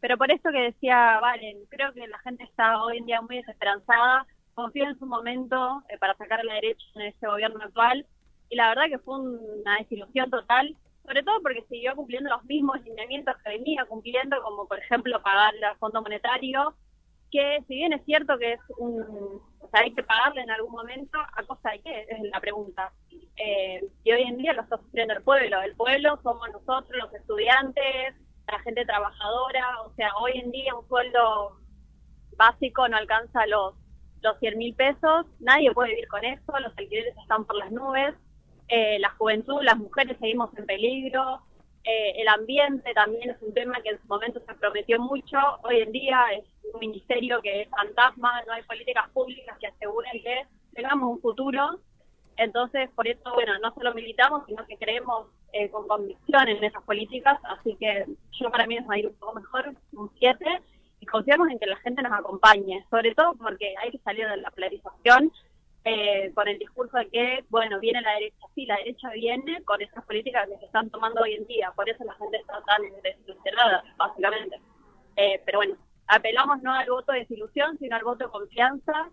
pero 0.00 0.18
por 0.18 0.32
esto 0.32 0.50
que 0.50 0.58
decía 0.62 1.20
Valen, 1.20 1.58
creo 1.68 1.92
que 1.92 2.08
la 2.08 2.18
gente 2.18 2.42
está 2.42 2.82
hoy 2.82 2.98
en 2.98 3.06
día 3.06 3.20
muy 3.20 3.36
desesperanzada, 3.36 4.26
confía 4.54 4.88
en 4.88 4.98
su 4.98 5.06
momento 5.06 5.84
eh, 5.88 5.96
para 5.98 6.16
sacar 6.16 6.40
a 6.40 6.44
la 6.44 6.54
derecha 6.54 6.84
en 6.96 7.02
este 7.02 7.24
gobierno 7.28 7.62
actual 7.62 8.04
y 8.50 8.56
la 8.56 8.68
verdad 8.70 8.86
que 8.88 8.98
fue 8.98 9.20
un- 9.20 9.38
una 9.60 9.76
desilusión 9.78 10.28
total, 10.28 10.76
sobre 11.04 11.22
todo 11.22 11.40
porque 11.42 11.64
siguió 11.68 11.94
cumpliendo 11.94 12.30
los 12.30 12.44
mismos 12.44 12.82
lineamientos 12.82 13.36
que 13.42 13.50
venía 13.50 13.84
cumpliendo, 13.84 14.40
como 14.42 14.66
por 14.66 14.78
ejemplo 14.78 15.22
pagar 15.22 15.54
al 15.62 15.76
Fondo 15.78 16.02
Monetario, 16.02 16.74
que 17.30 17.62
si 17.66 17.74
bien 17.74 17.92
es 17.92 18.04
cierto 18.04 18.38
que 18.38 18.52
es 18.52 18.60
un, 18.78 19.02
o 19.58 19.68
sea, 19.70 19.80
hay 19.80 19.92
que 19.92 20.02
pagarle 20.02 20.42
en 20.42 20.50
algún 20.50 20.72
momento, 20.72 21.18
¿a 21.18 21.42
costa 21.42 21.72
de 21.72 21.80
qué? 21.80 22.06
Es 22.08 22.22
la 22.30 22.40
pregunta. 22.40 22.92
Eh, 23.36 23.84
y 24.04 24.12
hoy 24.12 24.22
en 24.22 24.38
día 24.38 24.52
lo 24.52 24.62
está 24.62 24.78
sufriendo 24.78 25.14
el 25.14 25.22
pueblo. 25.22 25.60
El 25.62 25.74
pueblo 25.74 26.18
somos 26.22 26.48
nosotros, 26.52 26.92
los 26.96 27.12
estudiantes, 27.12 28.14
la 28.46 28.58
gente 28.60 28.86
trabajadora. 28.86 29.82
O 29.82 29.92
sea, 29.94 30.10
hoy 30.20 30.32
en 30.36 30.52
día 30.52 30.74
un 30.74 30.86
sueldo 30.86 31.58
básico 32.36 32.88
no 32.88 32.96
alcanza 32.96 33.46
los, 33.46 33.74
los 34.22 34.38
100 34.38 34.56
mil 34.56 34.74
pesos. 34.74 35.26
Nadie 35.40 35.72
puede 35.72 35.90
vivir 35.90 36.08
con 36.08 36.24
eso. 36.24 36.58
Los 36.60 36.72
alquileres 36.78 37.16
están 37.18 37.44
por 37.44 37.56
las 37.56 37.72
nubes. 37.72 38.14
Eh, 38.68 38.98
la 38.98 39.10
juventud, 39.10 39.62
las 39.62 39.76
mujeres 39.76 40.16
seguimos 40.18 40.56
en 40.56 40.66
peligro. 40.66 41.40
Eh, 41.84 42.22
el 42.22 42.28
ambiente 42.28 42.94
también 42.94 43.30
es 43.30 43.42
un 43.42 43.52
tema 43.52 43.80
que 43.82 43.90
en 43.90 44.00
su 44.00 44.06
momento 44.06 44.40
se 44.40 44.54
prometió 44.54 44.98
mucho. 45.00 45.36
Hoy 45.62 45.80
en 45.80 45.92
día 45.92 46.24
es 46.32 46.44
un 46.72 46.80
ministerio 46.80 47.42
que 47.42 47.62
es 47.62 47.68
fantasma, 47.68 48.42
no 48.46 48.52
hay 48.54 48.62
políticas 48.62 49.08
públicas 49.10 49.56
que 49.58 49.66
aseguren 49.66 50.22
que 50.22 50.46
tengamos 50.74 51.10
un 51.10 51.20
futuro. 51.20 51.78
Entonces, 52.36 52.90
por 52.96 53.06
eso, 53.06 53.32
bueno, 53.34 53.52
no 53.62 53.72
solo 53.74 53.94
militamos, 53.94 54.44
sino 54.46 54.66
que 54.66 54.76
creemos 54.76 55.28
eh, 55.52 55.70
con 55.70 55.86
convicción 55.86 56.48
en 56.48 56.64
esas 56.64 56.82
políticas. 56.82 57.38
Así 57.44 57.76
que 57.78 58.06
yo 58.32 58.50
para 58.50 58.66
mí 58.66 58.78
a 58.78 58.98
ir 58.98 59.06
un 59.06 59.14
poco 59.14 59.34
mejor, 59.34 59.74
un 59.92 60.10
7, 60.18 60.44
y 61.00 61.06
confiamos 61.06 61.50
en 61.50 61.58
que 61.58 61.66
la 61.66 61.76
gente 61.76 62.02
nos 62.02 62.12
acompañe, 62.12 62.84
sobre 62.90 63.14
todo 63.14 63.34
porque 63.34 63.74
hay 63.82 63.90
que 63.90 63.98
salir 63.98 64.26
de 64.26 64.38
la 64.38 64.50
polarización 64.50 65.30
eh, 65.84 66.32
con 66.34 66.48
el 66.48 66.58
discurso 66.58 66.96
de 66.96 67.08
que, 67.10 67.44
bueno, 67.50 67.78
viene 67.78 68.00
la 68.00 68.12
derecha. 68.14 68.46
Sí, 68.54 68.66
la 68.66 68.76
derecha 68.76 69.10
viene 69.10 69.62
con 69.64 69.82
esas 69.82 70.04
políticas 70.04 70.48
que 70.48 70.58
se 70.58 70.64
están 70.64 70.88
tomando 70.90 71.20
hoy 71.22 71.34
en 71.34 71.46
día, 71.46 71.72
por 71.76 71.88
eso 71.88 72.04
la 72.04 72.14
gente 72.14 72.38
está 72.38 72.62
tan 72.62 72.82
desilusionada, 73.02 73.84
básicamente. 73.96 74.60
Eh, 75.16 75.42
pero 75.44 75.58
bueno, 75.58 75.76
apelamos 76.06 76.62
no 76.62 76.72
al 76.72 76.88
voto 76.88 77.12
de 77.12 77.20
desilusión, 77.20 77.78
sino 77.78 77.96
al 77.96 78.04
voto 78.04 78.24
de 78.24 78.30
confianza, 78.30 79.10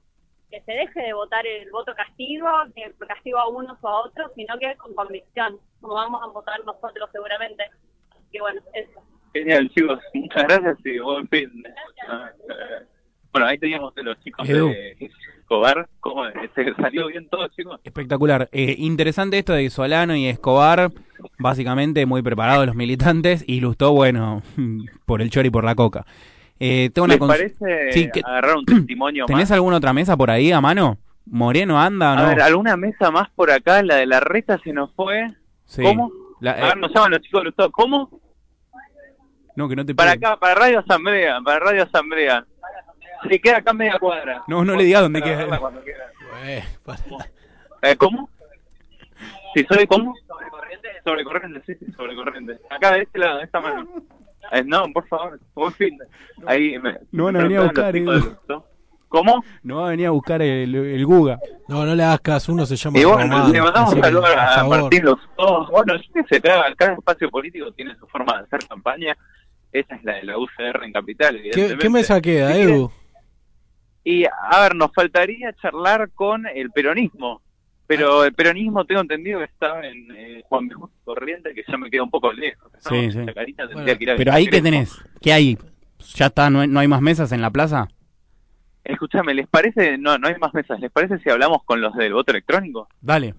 que 0.49 0.61
se 0.61 0.71
deje 0.71 1.01
de 1.01 1.13
votar 1.13 1.45
el 1.45 1.69
voto 1.71 1.93
castigo, 1.95 2.47
que 2.75 2.93
castigo 3.07 3.39
a 3.39 3.49
unos 3.49 3.77
o 3.81 3.87
a 3.87 4.05
otros, 4.05 4.31
sino 4.35 4.57
que 4.57 4.75
con 4.77 4.93
convicción, 4.93 5.59
como 5.79 5.93
vamos 5.93 6.21
a 6.23 6.27
votar 6.27 6.63
nosotros 6.65 7.09
seguramente. 7.11 7.63
Así 8.11 8.25
que 8.31 8.41
bueno, 8.41 8.61
eso. 8.73 9.01
Genial, 9.33 9.69
chicos. 9.69 9.99
Muchas 10.13 10.43
gracias 10.43 10.77
y 10.85 10.99
buen 10.99 11.27
fin. 11.29 11.63
Eh, 11.65 12.85
Bueno, 13.31 13.47
ahí 13.47 13.57
teníamos 13.57 13.95
a 13.97 14.01
los 14.01 14.19
chicos 14.21 14.47
Edu. 14.47 14.67
de 14.69 14.97
Escobar. 15.39 15.87
¿Cómo 15.99 16.23
se 16.55 16.73
salió 16.75 17.07
bien 17.07 17.27
todo, 17.29 17.47
chicos? 17.49 17.79
Espectacular. 17.83 18.49
Eh, 18.51 18.75
interesante 18.77 19.37
esto 19.37 19.53
de 19.53 19.69
Solano 19.69 20.15
y 20.15 20.27
Escobar, 20.27 20.91
básicamente 21.39 22.05
muy 22.05 22.21
preparados 22.21 22.65
los 22.65 22.75
militantes, 22.75 23.43
y 23.47 23.59
Lustó, 23.61 23.93
bueno, 23.93 24.41
por 25.05 25.21
el 25.21 25.29
chori 25.29 25.47
y 25.47 25.51
por 25.51 25.63
la 25.63 25.75
coca. 25.75 26.05
Eh, 26.59 26.89
tengo 26.93 27.05
una 27.05 27.13
¿Les 27.15 27.21
cons- 27.21 27.27
parece 27.27 27.91
Sí, 27.91 28.09
que- 28.13 28.21
agarrar 28.23 28.57
un 28.57 28.65
testimonio 28.65 29.25
¿Tenés 29.25 29.49
más? 29.49 29.51
alguna 29.51 29.77
otra 29.77 29.93
mesa 29.93 30.15
por 30.17 30.29
ahí 30.29 30.51
a 30.51 30.61
mano? 30.61 30.97
¿Moreno 31.25 31.79
anda 31.81 32.13
o 32.13 32.15
no? 32.15 32.21
A 32.23 32.27
ver, 32.29 32.41
¿alguna 32.41 32.75
mesa 32.77 33.09
más 33.11 33.29
por 33.31 33.49
acá? 33.51 33.81
La 33.83 33.95
de 33.95 34.05
la 34.05 34.19
reta 34.19 34.59
se 34.63 34.73
nos 34.73 34.91
fue. 34.93 35.27
Sí. 35.65 35.81
¿Cómo? 35.83 36.11
La- 36.39 36.51
A 36.51 36.59
eh, 36.59 36.63
ver, 36.65 36.77
nos 36.77 36.93
llaman 36.93 37.11
los 37.11 37.21
chicos 37.21 37.41
de 37.41 37.45
Lustó. 37.45 37.71
¿Cómo? 37.71 38.09
no, 39.55 39.67
que 39.69 39.75
no 39.75 39.85
te 39.85 39.93
Para 39.95 40.11
acá, 40.13 40.37
para 40.37 40.55
Radio 40.55 40.79
Asamblea, 40.79 41.39
para 41.43 41.59
Radio 41.59 41.83
Asamblea. 41.83 42.45
Se 43.29 43.39
queda 43.39 43.57
acá 43.57 43.73
media 43.73 43.97
cuadra. 43.99 44.43
No, 44.47 44.63
no 44.65 44.75
le 44.75 44.83
digas 44.83 45.01
dónde 45.03 45.21
queda. 45.21 45.47
Eh, 46.45 46.63
Eh, 47.83 47.95
¿Cómo? 47.97 48.29
Si 49.53 49.63
soy 49.65 49.85
cómo? 49.87 50.13
Sobrecorriente. 50.27 50.87
Sobrecorriente, 51.03 51.61
sí, 51.65 51.75
sí, 51.85 51.91
sobrecorriente. 51.93 52.57
Acá 52.69 52.93
de 52.93 53.01
este 53.01 53.19
lado, 53.19 53.39
de 53.39 53.43
esta 53.45 53.59
mano. 53.59 53.87
Eh, 54.51 54.63
no, 54.65 54.85
por 54.93 55.07
favor, 55.07 55.39
buen 55.53 55.71
fin. 55.73 55.97
Ahí 56.45 56.77
me, 56.79 56.97
No 57.11 57.25
van 57.25 57.35
a 57.37 57.43
venir 57.43 57.57
a 57.57 57.63
buscar, 57.63 57.93
los 57.95 58.23
de 58.23 58.29
Lustó. 58.29 58.65
¿Cómo? 59.07 59.43
No 59.63 59.77
va 59.77 59.87
a 59.87 59.89
venir 59.89 60.07
a 60.07 60.11
buscar 60.11 60.41
el, 60.41 60.73
el 60.73 61.05
Guga. 61.05 61.37
No, 61.67 61.85
no 61.85 61.95
le 61.95 62.03
hagas 62.03 62.21
caso, 62.21 62.53
uno 62.53 62.65
se 62.65 62.77
llama 62.77 62.97
Y 62.97 63.03
bueno, 63.03 63.21
Román, 63.23 63.51
le 63.51 63.61
mandamos 63.61 63.89
así 63.89 63.95
un 63.97 64.01
que, 64.01 64.07
saludo 64.07 64.21
por 64.21 64.39
a 64.39 64.47
favor. 64.55 64.81
Martín 64.81 65.03
Lustó. 65.03 65.67
Bueno, 65.69 65.93
fíjense, 65.99 66.41
cada, 66.41 66.75
cada 66.75 66.93
espacio 66.93 67.29
político 67.29 67.71
tiene 67.73 67.95
su 67.97 68.07
forma 68.07 68.37
de 68.37 68.43
hacer 68.43 68.67
campaña. 68.69 69.17
Esa 69.73 69.95
es 69.95 70.03
la 70.03 70.13
de 70.15 70.23
la 70.23 70.37
UCR 70.37 70.83
en 70.83 70.93
Capital, 70.93 71.41
¿Qué, 71.53 71.77
qué 71.79 71.89
mesa 71.89 72.21
queda, 72.21 72.55
Edu? 72.55 72.91
Y 74.03 74.25
a 74.25 74.61
ver, 74.61 74.75
nos 74.75 74.91
faltaría 74.93 75.53
charlar 75.53 76.09
con 76.11 76.47
el 76.47 76.71
peronismo. 76.71 77.41
Pero 77.87 78.23
el 78.23 78.33
peronismo 78.33 78.85
tengo 78.85 79.01
entendido 79.01 79.39
que 79.39 79.45
estaba 79.45 79.85
en 79.85 80.07
eh, 80.15 80.43
Juan. 80.47 80.69
Justo 80.69 80.95
Corriente, 81.03 81.53
que 81.53 81.63
ya 81.67 81.77
me 81.77 81.89
queda 81.89 82.03
un 82.03 82.09
poco 82.09 82.31
lejos. 82.31 82.71
¿no? 82.71 82.79
Sí, 82.79 83.17
Bueno, 83.17 83.33
que 83.85 84.03
ir 84.03 84.13
Pero 84.15 84.31
ahí, 84.31 84.45
¿qué 84.45 84.49
Crespo. 84.51 84.63
tenés? 84.63 85.01
¿Qué 85.19 85.33
hay? 85.33 85.57
¿Ya 86.15 86.27
está? 86.27 86.49
¿No 86.49 86.61
hay, 86.61 86.67
no 86.69 86.79
hay 86.79 86.87
más 86.87 87.01
mesas 87.01 87.31
en 87.33 87.41
la 87.41 87.51
plaza? 87.51 87.89
Escúchame, 88.83 89.33
¿les 89.33 89.47
parece? 89.47 89.97
No, 89.97 90.17
no 90.17 90.29
hay 90.29 90.35
más 90.39 90.53
mesas. 90.53 90.79
¿Les 90.79 90.89
parece 90.91 91.19
si 91.19 91.29
hablamos 91.29 91.63
con 91.65 91.81
los 91.81 91.93
del 91.95 92.13
voto 92.13 92.31
electrónico? 92.31 92.87
Dale, 93.01 93.35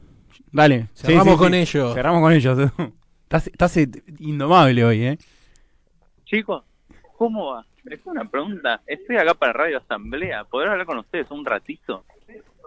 dale. 0.52 0.88
Sí, 0.92 1.06
Cerramos 1.06 1.34
sí, 1.34 1.38
con 1.38 1.52
sí. 1.52 1.58
ellos. 1.58 1.94
Cerramos 1.94 2.20
con 2.20 2.32
ellos. 2.32 2.58
estás, 3.22 3.46
estás 3.46 3.76
indomable 4.18 4.84
hoy, 4.84 5.02
¿eh? 5.02 5.18
Chicos, 6.26 6.62
¿cómo 7.16 7.52
va? 7.54 7.66
Es 7.84 8.00
una 8.06 8.28
pregunta. 8.28 8.80
Estoy 8.86 9.16
acá 9.16 9.34
para 9.34 9.52
Radio 9.52 9.78
Asamblea. 9.78 10.44
¿Podré 10.44 10.70
hablar 10.70 10.86
con 10.86 10.98
ustedes 10.98 11.30
un 11.30 11.44
ratito? 11.44 12.04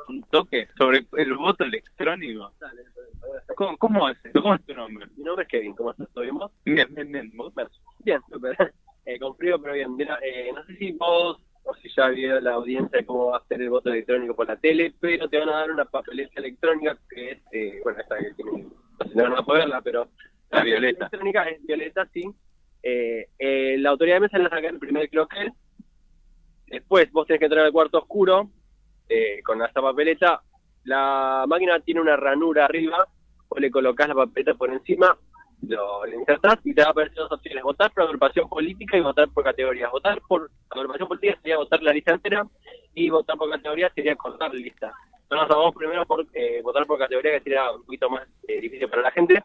Un 0.08 0.22
toque 0.24 0.68
sobre 0.78 1.06
el 1.18 1.34
voto 1.36 1.64
electrónico. 1.64 2.52
¿Cómo, 3.56 3.78
cómo 3.78 4.10
es? 4.10 4.18
¿Cómo 4.34 4.54
es 4.54 4.64
tu 4.66 4.74
nombre? 4.74 5.08
Mi 5.18 5.24
nombre 5.24 5.44
es 5.44 5.50
Kevin, 5.50 5.74
¿cómo 5.74 5.92
estás? 5.92 6.08
¿Todo 6.14 6.24
bien 6.24 6.38
vos? 6.38 6.52
Bien, 6.66 6.88
bien, 6.94 7.12
bien. 7.12 7.32
¿Vos? 7.36 7.54
Bien, 8.00 8.22
súper. 8.30 8.74
Eh, 9.08 9.20
con 9.20 9.36
frío, 9.38 9.62
pero 9.62 9.76
bien. 9.76 9.96
Mira, 9.96 10.18
eh, 10.24 10.50
no 10.52 10.66
sé 10.66 10.78
si 10.78 10.92
vos 10.94 11.38
o 11.62 11.76
si 11.76 11.90
ya 11.96 12.08
vio 12.08 12.42
la 12.42 12.54
audiencia 12.54 13.06
cómo 13.06 13.28
va 13.28 13.38
a 13.38 13.46
ser 13.46 13.62
el 13.62 13.70
voto 13.70 13.90
electrónico 13.92 14.36
por 14.36 14.48
la 14.48 14.56
tele, 14.56 14.96
pero 15.00 15.30
te 15.30 15.38
van 15.38 15.50
a 15.50 15.58
dar 15.58 15.70
una 15.70 15.86
papeleta 15.86 16.40
electrónica 16.40 16.98
que 17.08 17.34
es, 17.34 17.38
eh, 17.52 17.82
bueno, 17.84 18.00
esta 18.00 18.18
que 18.18 18.34
tiene, 18.34 18.64
no 18.64 19.06
sé 19.06 19.12
si 19.12 19.16
no 19.16 19.24
van 19.26 19.38
a 19.38 19.44
poder 19.44 19.62
verla, 19.62 19.82
pero 19.84 20.08
La 20.50 20.64
violeta. 20.64 21.06
electrónica 21.06 21.44
es 21.44 21.64
violeta, 21.68 22.08
sí. 22.12 22.24
Eh, 22.88 23.30
eh, 23.40 23.78
la 23.80 23.90
autoridad 23.90 24.18
de 24.18 24.20
mesa 24.22 24.38
le 24.38 24.48
saca 24.48 24.70
el 24.70 24.78
primer 24.78 25.10
cloquel, 25.10 25.52
después 26.68 27.12
vos 27.12 27.26
tenés 27.26 27.40
que 27.40 27.46
entrar 27.46 27.66
al 27.66 27.72
cuarto 27.72 27.98
oscuro 27.98 28.52
eh, 29.10 29.42
con 29.44 29.60
esta 29.64 29.82
papeleta, 29.82 30.44
la 30.84 31.46
máquina 31.48 31.80
tiene 31.80 32.02
una 32.02 32.16
ranura 32.16 32.66
arriba, 32.66 33.08
vos 33.50 33.60
le 33.60 33.72
colocás 33.72 34.10
la 34.10 34.14
papeleta 34.14 34.54
por 34.54 34.70
encima, 34.70 35.18
lo, 35.68 36.06
insertás 36.08 36.60
y 36.64 36.76
te 36.76 36.84
va 36.84 36.90
a 36.90 36.92
aparecer 36.92 37.18
dos 37.18 37.32
opciones, 37.32 37.64
votar 37.64 37.92
por 37.92 38.04
agrupación 38.04 38.48
política 38.48 38.98
y 38.98 39.02
votar 39.02 39.30
por 39.30 39.44
categorías. 39.44 39.90
Votar 39.92 40.22
por 40.28 40.52
agrupación 40.70 41.08
política 41.08 41.40
sería 41.42 41.58
votar 41.58 41.82
la 41.82 41.92
lista 41.92 42.14
entera 42.14 42.46
y 42.94 43.10
votar 43.10 43.36
por 43.36 43.50
categoría 43.50 43.92
sería 43.96 44.16
cortar 44.16 44.54
la 44.54 44.60
lista. 44.60 44.94
Nosotros 45.32 45.58
vamos 45.58 45.76
primero 45.76 46.06
por 46.06 46.24
eh, 46.34 46.62
votar 46.62 46.86
por 46.86 47.00
categoría, 47.00 47.32
que 47.32 47.42
sería 47.42 47.72
un 47.72 47.84
poquito 47.84 48.12
más 48.12 48.28
eh, 48.48 48.62
difícil 48.62 48.88
para 48.90 49.02
la 49.02 49.12
gente. 49.12 49.44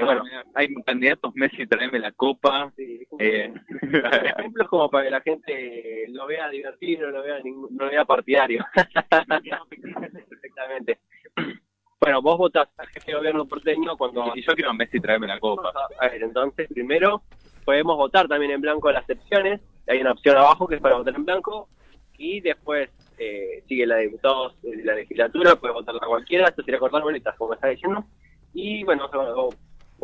Eh, 0.00 0.04
bueno, 0.04 0.22
hay 0.54 0.74
candidatos 0.84 1.32
Messi, 1.34 1.66
tráeme 1.66 1.98
la 1.98 2.12
copa. 2.12 2.72
sí, 2.76 3.06
Eh, 3.18 3.52
ejemplos 4.38 4.68
como 4.68 4.90
para 4.90 5.04
que 5.04 5.10
la 5.10 5.20
gente 5.20 6.04
lo 6.08 6.26
vea 6.26 6.48
divertido, 6.48 7.06
no 7.10 7.18
lo 7.18 7.22
vea, 7.22 7.40
ningún- 7.40 7.68
no 7.76 7.84
lo 7.86 7.90
vea 7.90 8.04
partidario. 8.04 8.64
Exactamente. 10.42 10.98
Bueno, 12.00 12.20
vos 12.20 12.36
votás 12.38 12.68
al 12.78 12.88
jefe 12.88 13.12
de 13.12 13.16
gobierno 13.18 13.46
porteño 13.46 13.96
cuando... 13.96 14.32
y 14.34 14.42
yo 14.42 14.54
quiero 14.54 14.70
a 14.70 14.74
Messi, 14.74 14.98
tráeme 15.00 15.26
la 15.28 15.38
copa. 15.38 15.72
A 16.00 16.08
ver, 16.08 16.22
entonces, 16.22 16.68
primero 16.72 17.22
podemos 17.64 17.96
votar 17.96 18.26
también 18.26 18.52
en 18.52 18.60
blanco 18.60 18.90
las 18.90 19.08
excepciones. 19.08 19.60
Hay 19.88 20.00
una 20.00 20.12
opción 20.12 20.36
abajo 20.36 20.66
que 20.66 20.76
es 20.76 20.80
para 20.80 20.96
votar 20.96 21.14
en 21.14 21.24
blanco. 21.24 21.68
Y 22.18 22.40
después 22.40 22.90
eh, 23.18 23.62
sigue 23.68 23.86
la 23.86 23.96
de 23.96 24.04
diputados 24.04 24.60
de 24.62 24.84
la 24.84 24.94
legislatura, 24.94 25.56
puede 25.56 25.74
votar 25.74 25.94
a 26.00 26.06
cualquiera. 26.06 26.48
Esto 26.48 26.62
sería 26.62 26.80
cortar 26.80 27.02
boletas, 27.02 27.36
como 27.36 27.54
está 27.54 27.68
diciendo. 27.68 28.04
Y 28.52 28.82
bueno, 28.84 29.08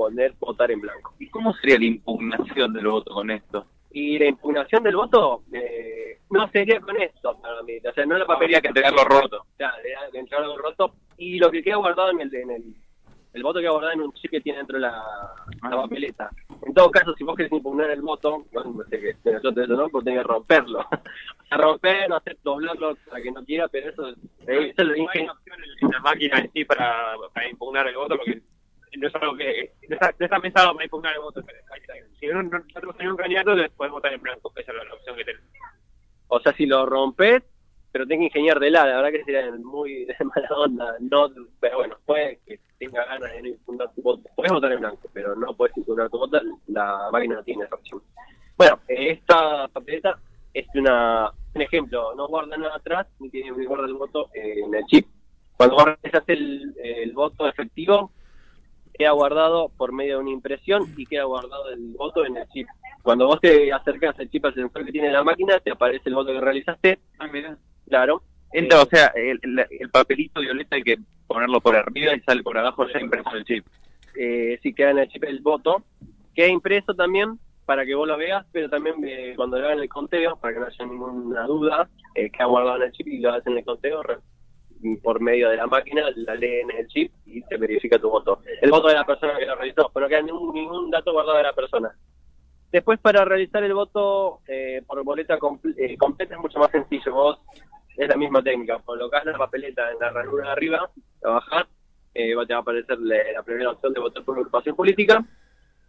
a 0.05 0.09
poner 0.09 0.35
votar 0.39 0.71
en 0.71 0.81
blanco. 0.81 1.15
¿Y 1.19 1.29
cómo 1.29 1.53
sería 1.55 1.79
la 1.79 1.85
impugnación 1.87 2.73
del 2.73 2.87
voto 2.87 3.13
con 3.13 3.31
esto? 3.31 3.67
Y 3.91 4.19
la 4.19 4.27
impugnación 4.27 4.83
del 4.83 4.97
voto 4.97 5.43
eh, 5.53 6.19
no 6.31 6.49
sería 6.49 6.81
con 6.81 7.01
esto 7.01 7.39
para 7.41 7.63
mí. 7.63 7.79
O 7.79 7.93
sea, 7.93 8.07
no 8.07 8.19
la 8.19 8.27
papeleta. 8.27 8.61
que 8.61 8.69
entregarlo 8.69 9.05
roto. 9.05 9.47
Claro, 9.57 9.77
era 9.85 10.11
de 10.11 10.19
entregar 10.19 10.45
algo 10.45 10.59
roto. 10.59 10.95
Y 11.17 11.39
lo 11.39 11.51
que 11.51 11.63
queda 11.63 11.77
guardado 11.77 12.11
en 12.11 12.21
el, 12.21 12.35
en 12.35 12.51
el, 12.51 12.75
el 13.33 13.43
voto 13.43 13.61
queda 13.61 13.71
guardado 13.71 13.95
en 13.95 14.03
un 14.03 14.13
chip 14.13 14.31
que 14.31 14.41
tiene 14.41 14.59
dentro 14.59 14.79
la, 14.79 15.03
la 15.63 15.71
papeleta. 15.71 16.31
En 16.67 16.75
todo 16.75 16.91
caso, 16.91 17.15
si 17.17 17.25
vos 17.25 17.35
querés 17.35 17.53
impugnar 17.53 17.91
el 17.91 18.03
voto, 18.03 18.45
no, 18.53 18.65
no 18.65 18.85
sé 18.85 19.01
qué, 19.01 19.17
que 19.25 19.33
nosotros 19.33 19.65
eso 19.65 19.77
no, 19.77 19.89
porque 19.89 20.11
tenés 20.11 20.23
que 20.23 20.29
romperlo. 20.29 20.81
o 20.91 21.47
sea, 21.49 21.59
romper, 21.59 22.09
no 22.11 22.17
hacer 22.17 22.37
doblarlo 22.43 22.95
para 23.09 23.23
que 23.23 23.31
no 23.31 23.45
quiera, 23.45 23.69
pero 23.69 23.91
eso, 23.91 24.09
eh, 24.47 24.73
eso 24.77 24.85
lo 24.85 24.93
dije. 24.93 25.21
en 25.81 25.91
la 25.91 26.01
máquina 26.01 26.39
en 26.41 26.53
sí 26.53 26.65
para, 26.65 27.15
para 27.33 27.49
impugnar 27.49 27.89
el 27.89 27.97
voto, 27.97 28.17
porque 28.17 28.43
no 28.97 29.09
es 29.09 29.15
algo 29.15 29.37
que. 29.37 29.73
No 29.89 29.95
está, 29.95 30.15
no 30.19 30.25
está 30.25 30.41
pensado 30.41 30.75
para 30.75 30.85
impugnar 30.85 31.15
el 31.15 31.21
voto. 31.21 31.43
Si 32.21 32.27
no, 32.27 32.43
no, 32.43 32.59
no 32.59 32.93
tenés 32.93 33.13
un 33.13 33.17
candidato, 33.17 33.55
después 33.55 33.91
votar 33.91 34.13
en 34.13 34.21
blanco, 34.21 34.53
esa 34.57 34.73
es 34.73 34.79
la, 34.89 34.95
opción 34.95 35.17
que 35.17 35.25
tenés. 35.25 35.43
O 36.29 36.41
sea, 36.41 36.53
si 36.53 36.67
lo 36.67 36.85
rompes, 36.87 37.43
pero 37.93 38.07
tenés 38.07 38.21
que 38.21 38.39
ingeniar 38.39 38.61
de 38.61 38.71
la, 38.71 38.87
la 38.87 38.97
verdad 38.97 39.11
que 39.11 39.25
sería 39.25 39.51
muy 39.53 40.05
de 40.07 40.17
mala 40.25 40.49
onda. 40.57 40.97
No, 41.01 41.31
pero 41.61 41.79
bueno, 41.79 41.97
puede 42.05 42.41
que 42.47 42.61
tenga 42.79 43.05
ganas 43.05 43.33
de 43.33 43.43
no 43.43 43.49
impugnar 43.49 43.93
tu 43.95 44.03
voto. 44.03 44.29
Puedes 44.35 44.53
votar 44.53 44.73
en 44.73 44.81
blanco, 44.81 45.09
pero 45.13 45.35
no 45.35 45.55
puedes 45.55 45.77
impugnar 45.77 46.11
tu 46.11 46.19
voto, 46.19 46.41
la 46.67 47.09
máquina 47.13 47.37
no 47.37 47.45
tiene 47.45 47.65
esa 47.65 47.75
opción. 47.75 48.03
Bueno, 48.57 48.81
esta 48.89 49.69
papeleta 49.69 50.19
es 50.53 50.67
una, 50.75 51.31
un 51.55 51.63
ejemplo, 51.63 52.15
no 52.17 52.27
guarda 52.27 52.57
nada 52.57 52.77
atrás, 52.77 53.07
ni 53.21 53.31
tiene 53.31 53.53
ni 53.53 53.65
guarda 53.65 53.87
el 53.87 53.95
voto 53.95 54.31
en 54.35 54.75
el 54.75 54.85
chip. 54.87 55.07
Cuando 55.57 55.85
realizas 55.85 56.25
el, 56.29 56.75
el 56.83 57.13
voto 57.13 57.49
efectivo, 57.49 58.13
queda 58.99 59.13
guardado 59.13 59.71
por 59.77 59.93
medio 59.93 60.17
de 60.17 60.23
una 60.25 60.31
impresión 60.33 60.83
y 60.97 61.07
queda 61.07 61.25
guardado 61.25 61.71
el 61.71 61.95
voto 61.97 62.27
en 62.27 62.37
el 62.37 62.47
chip. 62.49 62.67
Cuando 63.03 63.27
vos 63.27 63.41
te 63.41 63.73
acercas 63.73 64.19
al 64.19 64.29
chip 64.29 64.45
al 64.45 64.55
sensor 64.55 64.85
que 64.85 64.93
tiene 64.93 65.11
la 65.13 65.23
máquina, 65.25 65.59
te 65.61 65.71
aparece 65.71 66.09
el 66.09 66.15
voto 66.17 66.33
que 66.33 66.41
realizaste, 66.41 66.99
Ah, 67.19 67.29
mira. 67.33 67.57
claro. 67.89 68.23
Entra, 68.53 68.83
o 68.83 68.87
sea, 68.87 69.09
el, 69.15 69.39
el- 69.43 69.67
el 69.79 69.91
papelito 69.91 70.41
violeta 70.41 70.77
hay 70.77 70.83
que 70.83 70.97
ponerlo 71.27 71.61
por 71.61 71.77
arriba 71.77 72.15
y 72.15 72.21
sale 72.21 72.43
por 72.43 72.57
abajo 72.59 72.87
ya 72.89 72.99
impreso 73.01 73.31
el 73.35 73.45
chip. 73.45 73.67
Eh, 74.19 74.59
si 74.63 74.73
queda 74.75 74.91
en 74.91 74.99
el 74.99 75.09
chip 75.09 75.23
el 75.25 75.41
voto, 75.41 75.83
queda 76.35 76.49
impreso 76.49 76.95
también 76.95 77.39
para 77.67 77.85
que 77.85 77.95
vos 77.95 78.09
lo 78.09 78.17
veas, 78.17 78.47
pero 78.51 78.71
también 78.71 78.97
eh, 79.05 79.35
cuando 79.37 79.59
le 79.59 79.67
hagan 79.67 79.81
el 79.81 79.89
conteo, 79.91 80.37
para 80.37 80.55
que 80.55 80.61
no 80.61 80.67
haya 80.67 80.87
ninguna 80.87 81.43
duda, 81.47 81.89
eh, 82.15 82.31
queda 82.31 82.47
guardado 82.47 82.77
en 82.79 82.83
el 82.85 82.93
chip 82.93 83.07
y 83.09 83.19
lo 83.21 83.31
hacen 83.33 83.59
el 83.59 83.65
conteo 83.65 84.03
por 85.03 85.21
medio 85.21 85.51
de 85.51 85.57
la 85.57 85.67
máquina, 85.67 86.05
la 86.17 86.35
leen 86.35 86.71
en 86.71 86.79
el 86.79 86.87
chip 86.89 87.13
y 87.27 87.43
se 87.43 87.57
verifica 87.57 87.99
tu 87.99 88.11
voto. 88.11 88.41
El 88.61 88.71
voto 88.71 88.89
de 88.89 88.95
la 88.95 89.05
persona 89.05 89.39
que 89.39 89.47
lo 89.47 89.55
realizó, 89.55 89.91
pero 89.93 90.07
no 90.07 90.09
queda 90.09 90.23
ningún, 90.23 90.55
ningún 90.55 90.91
dato 90.91 91.13
guardado 91.13 91.39
de 91.39 91.45
la 91.45 91.53
persona. 91.53 91.95
Después, 92.71 92.99
para 93.01 93.25
realizar 93.25 93.63
el 93.65 93.73
voto 93.73 94.41
eh, 94.47 94.83
por 94.87 95.03
boleta 95.03 95.39
eh, 95.77 95.97
completa 95.97 96.35
es 96.35 96.41
mucho 96.41 96.59
más 96.59 96.71
sencillo. 96.71 97.15
Vos 97.15 97.39
es 97.97 98.09
la 98.09 98.17
misma 98.17 98.43
técnica. 98.43 98.79
Colocás 98.85 99.25
la 99.25 99.37
papeleta 99.37 99.91
en 99.91 99.99
la 99.99 100.11
ranura 100.11 100.47
de 100.47 100.53
arriba, 100.53 100.91
la 101.23 101.31
bajás, 101.31 101.67
eh, 102.15 102.35
te 102.47 102.55
va 102.55 102.59
a 102.59 102.63
aparecer 102.63 102.99
la, 103.01 103.43
primera 103.43 103.71
opción 103.71 103.93
de 103.93 104.01
votar 104.01 104.25
por 104.25 104.37
agrupación 104.37 104.77
política, 104.77 105.25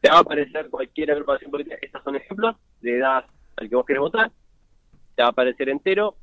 te 0.01 0.09
va 0.09 0.17
a 0.17 0.19
aparecer 0.19 0.69
cualquier 0.69 1.11
agrupación 1.11 1.51
política, 1.51 1.77
estos 1.81 2.03
son 2.03 2.15
ejemplos, 2.15 2.55
le 2.81 2.97
das 2.97 3.25
al 3.57 3.69
que 3.69 3.75
vos 3.75 3.85
querés 3.85 3.99
votar, 3.99 4.31
te 5.15 5.21
va 5.21 5.29
a 5.29 5.31
aparecer 5.31 5.69
entero, 5.69 6.15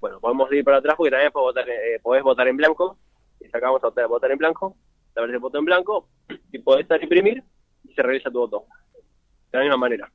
bueno, 0.00 0.20
podemos 0.20 0.52
ir 0.52 0.64
para 0.64 0.78
atrás 0.78 0.94
porque 0.96 1.10
también 1.10 1.32
podés 1.32 1.54
votar, 1.54 1.68
eh, 1.68 2.00
podés 2.02 2.22
votar 2.22 2.48
en 2.48 2.56
blanco, 2.56 2.98
y 3.40 3.48
sacamos 3.48 3.82
a 3.84 4.06
votar 4.06 4.30
en 4.30 4.38
blanco, 4.38 4.76
te 5.14 5.20
aparece 5.20 5.34
el 5.36 5.40
voto 5.40 5.58
en 5.58 5.64
blanco, 5.64 6.08
y 6.52 6.58
podés 6.58 6.86
dar 6.88 7.02
imprimir, 7.02 7.42
y 7.88 7.94
se 7.94 8.02
revisa 8.02 8.30
tu 8.30 8.38
voto. 8.38 8.64
De 9.50 9.58
la 9.58 9.64
misma 9.64 9.76
manera. 9.78 10.10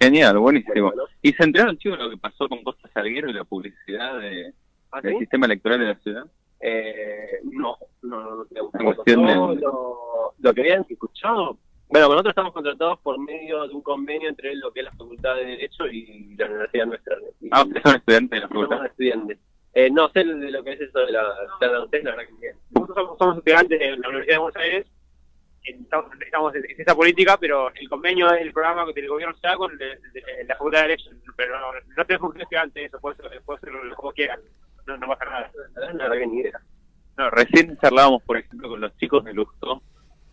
Genial, 0.00 0.38
buenísimo. 0.38 0.88
Bueno. 0.88 1.04
¿Y 1.22 1.32
se 1.32 1.42
enteraron, 1.44 1.76
chicos, 1.78 1.98
lo 1.98 2.10
que 2.10 2.16
pasó 2.18 2.48
con 2.48 2.62
Costa 2.62 2.88
Salguero 2.92 3.28
y 3.30 3.32
la 3.32 3.44
publicidad 3.44 4.18
de, 4.20 4.52
¿Ah, 4.92 5.00
del 5.00 5.14
sí? 5.14 5.18
sistema 5.20 5.46
electoral 5.46 5.80
de 5.80 5.86
la 5.86 5.94
ciudad? 5.96 6.26
Eh, 6.60 7.40
no, 7.44 7.76
no, 8.02 8.20
no, 8.22 8.36
no 8.50 8.94
Yo 8.94 9.02
de- 9.04 9.60
lo, 9.60 10.34
lo 10.38 10.54
que 10.54 10.60
habían 10.60 10.84
escuchado, 10.88 11.58
bueno, 11.88 12.08
nosotros 12.08 12.30
estamos 12.32 12.52
contratados 12.52 12.98
por 13.00 13.18
medio 13.18 13.66
de 13.68 13.74
un 13.74 13.82
convenio 13.82 14.28
entre 14.28 14.54
lo 14.56 14.72
que 14.72 14.80
es 14.80 14.84
la 14.86 14.92
Facultad 14.92 15.36
de 15.36 15.44
Derecho 15.44 15.86
y 15.86 16.34
la 16.36 16.46
Universidad 16.46 16.86
nuestra. 16.86 17.16
Y 17.40 17.48
Ah, 17.52 17.62
ustedes 17.62 17.82
son 17.82 17.96
estudiantes 17.96 18.30
de 18.30 18.40
la 18.40 18.48
somos 18.48 18.62
facultad. 18.68 18.86
estudiantes. 18.86 19.38
Eh, 19.74 19.90
no 19.90 20.08
sé 20.08 20.24
de 20.24 20.50
lo 20.50 20.64
que 20.64 20.72
es 20.72 20.80
eso 20.80 20.98
de 21.00 21.12
la 21.12 21.22
de 21.60 21.66
la 21.68 21.84
ustedes, 21.84 22.04
la 22.04 22.10
verdad 22.16 22.24
que 22.40 22.52
Nosotros 22.70 22.96
somos, 22.96 23.18
somos 23.18 23.38
estudiantes 23.38 23.78
de 23.78 23.96
la 23.98 24.08
Universidad 24.08 24.34
de 24.34 24.38
Buenos 24.38 24.56
Aires, 24.56 24.86
estamos, 25.64 26.10
estamos 26.20 26.54
en 26.54 26.64
en 26.70 26.80
esa 26.80 26.94
política, 26.94 27.36
pero 27.38 27.70
el 27.74 27.88
convenio 27.88 28.28
del 28.30 28.52
programa 28.52 28.86
del 28.92 29.08
gobierno 29.08 29.36
se 29.36 29.56
con 29.56 29.72
el- 29.72 29.82
el- 29.82 30.46
la 30.48 30.54
Facultad 30.56 30.78
de 30.82 30.88
Derecho, 30.88 31.10
pero 31.36 31.60
no, 31.60 31.72
no 31.96 32.04
tenemos 32.06 32.32
que 32.32 32.38
ser 32.38 32.42
estudiantes, 32.44 32.86
eso 32.86 33.00
puede 33.00 33.16
ser, 33.16 33.42
puede 33.42 33.60
ser 33.60 33.72
lo 33.72 33.82
que 33.82 34.02
vos 34.02 34.14
quieras, 34.14 34.40
no, 34.86 34.96
no 34.96 35.06
pasa 35.08 35.24
nada. 35.26 35.50
la 35.92 35.92
verdad 36.08 36.18
que 36.18 36.26
ni 36.26 36.38
idea. 36.40 36.60
No, 37.18 37.30
recién 37.30 37.76
charlábamos, 37.78 38.22
por 38.22 38.36
ejemplo, 38.38 38.68
con 38.68 38.80
los 38.80 38.96
chicos 38.98 39.24
de 39.24 39.32
Lustó 39.34 39.82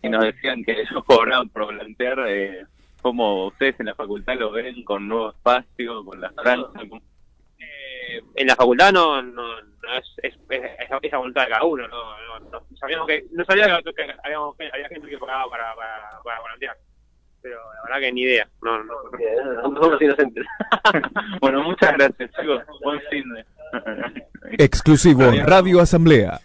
y 0.04 0.08
nos 0.10 0.24
decían 0.24 0.62
que 0.64 0.72
ellos 0.80 1.02
cobraban 1.06 1.48
por 1.48 1.68
plantear 1.68 2.18
eh, 2.28 2.64
cómo 3.02 3.46
ustedes 3.46 3.78
en 3.80 3.86
la 3.86 3.94
facultad 3.94 4.34
lo 4.38 4.50
ven 4.52 4.82
con 4.84 5.08
nuevo 5.08 5.30
espacio, 5.30 6.04
con 6.04 6.20
la 6.20 6.30
franja. 6.30 6.70
con- 6.88 7.02
Eh, 7.58 8.20
en 8.36 8.46
la 8.46 8.54
facultad 8.56 8.92
no, 8.92 9.22
no, 9.22 9.60
no 9.62 9.94
es, 9.98 10.04
es, 10.22 10.34
es, 10.50 11.12
a- 11.12 11.16
voluntad 11.18 11.42
de 11.44 11.48
cada 11.48 11.64
uno, 11.64 11.86
no, 11.88 12.00
no, 12.26 12.40
no 12.50 12.76
sabíamos 12.78 13.06
que, 13.06 13.24
no 13.32 13.44
sabía 13.44 13.80
que, 13.82 13.92
que 13.94 14.14
habíamos, 14.24 14.54
había 14.72 14.88
gente 14.88 15.08
que 15.08 15.18
pagaba 15.18 15.48
para, 15.50 15.74
para, 15.74 16.20
para 16.22 16.40
voluntear, 16.40 16.76
pero 17.42 17.56
la 17.56 17.82
verdad 17.84 18.00
que 18.00 18.12
ni 18.12 18.22
idea, 18.22 18.48
no, 18.62 18.82
no, 18.84 18.94
no. 19.62 19.68
No 19.70 19.80
somos 19.82 20.02
inocentes. 20.06 20.44
bueno, 21.40 21.62
muchas 21.62 21.92
gracias, 21.94 22.30
chicos. 22.38 22.62
Buen 22.82 23.00
fin 23.10 23.24
de. 23.34 23.44
Exclusivo 24.58 25.22
Radio 25.46 25.80
Asamblea. 25.80 26.40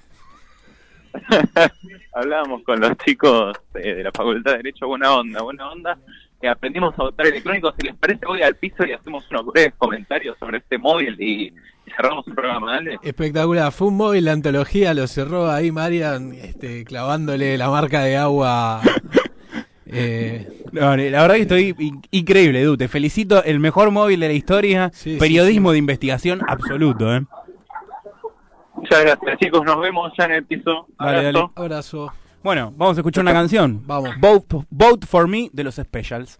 Hablábamos 2.13 2.63
con 2.63 2.79
los 2.79 2.97
chicos 2.97 3.55
eh, 3.75 3.95
de 3.95 4.03
la 4.03 4.11
Facultad 4.11 4.51
de 4.51 4.57
Derecho, 4.57 4.87
buena 4.87 5.13
onda, 5.15 5.41
buena 5.41 5.71
onda. 5.71 5.97
que 6.41 6.47
aprendimos 6.47 6.93
a 6.97 7.03
votar 7.03 7.27
electrónico. 7.27 7.73
Si 7.79 7.85
les 7.85 7.95
parece, 7.95 8.25
voy 8.25 8.41
al 8.41 8.55
piso 8.55 8.85
y 8.85 8.93
hacemos 8.93 9.25
unos 9.29 9.45
breves 9.47 9.73
comentarios 9.77 10.37
sobre 10.39 10.57
este 10.59 10.77
móvil 10.77 11.15
y, 11.19 11.47
y 11.47 11.53
cerramos 11.95 12.25
el 12.27 12.33
programa, 12.33 12.73
dale. 12.73 12.97
Espectacular, 13.03 13.71
fue 13.71 13.87
un 13.89 13.97
móvil, 13.97 14.25
la 14.25 14.31
antología 14.33 14.93
lo 14.93 15.05
cerró 15.07 15.49
ahí 15.51 15.71
Marian, 15.71 16.33
este, 16.33 16.83
clavándole 16.85 17.57
la 17.57 17.69
marca 17.69 18.01
de 18.03 18.17
agua. 18.17 18.81
eh, 19.85 20.47
No, 20.71 20.95
la 20.95 21.21
verdad 21.21 21.35
que 21.35 21.41
estoy 21.41 21.75
in- 21.79 22.01
increíble, 22.11 22.61
Edu. 22.61 22.77
Te 22.77 22.87
felicito. 22.87 23.43
El 23.43 23.59
mejor 23.59 23.91
móvil 23.91 24.19
de 24.19 24.27
la 24.27 24.33
historia. 24.33 24.91
Sí, 24.93 25.13
sí, 25.13 25.19
periodismo 25.19 25.71
de 25.71 25.77
investigación 25.79 26.41
absoluto, 26.47 27.13
¿eh? 27.15 27.21
Muchas 28.81 29.01
gracias, 29.03 29.39
chicos. 29.39 29.63
Nos 29.65 29.79
vemos 29.81 30.11
ya 30.17 30.25
en 30.25 30.31
el 30.31 30.45
piso. 30.45 30.87
Dale, 30.97 31.17
Abrazo. 31.27 31.51
dale. 31.55 31.67
abrazo. 31.67 32.13
Bueno, 32.41 32.73
vamos 32.77 32.97
a 32.97 33.01
escuchar 33.01 33.23
una 33.23 33.33
canción. 33.33 33.83
Vamos. 33.85 34.11
Vote, 34.19 34.65
Vote 34.69 35.05
for 35.05 35.27
Me 35.27 35.49
de 35.51 35.63
los 35.63 35.75
Specials. 35.75 36.39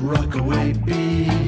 Rockaway 0.00 0.72
Beach. 0.84 1.47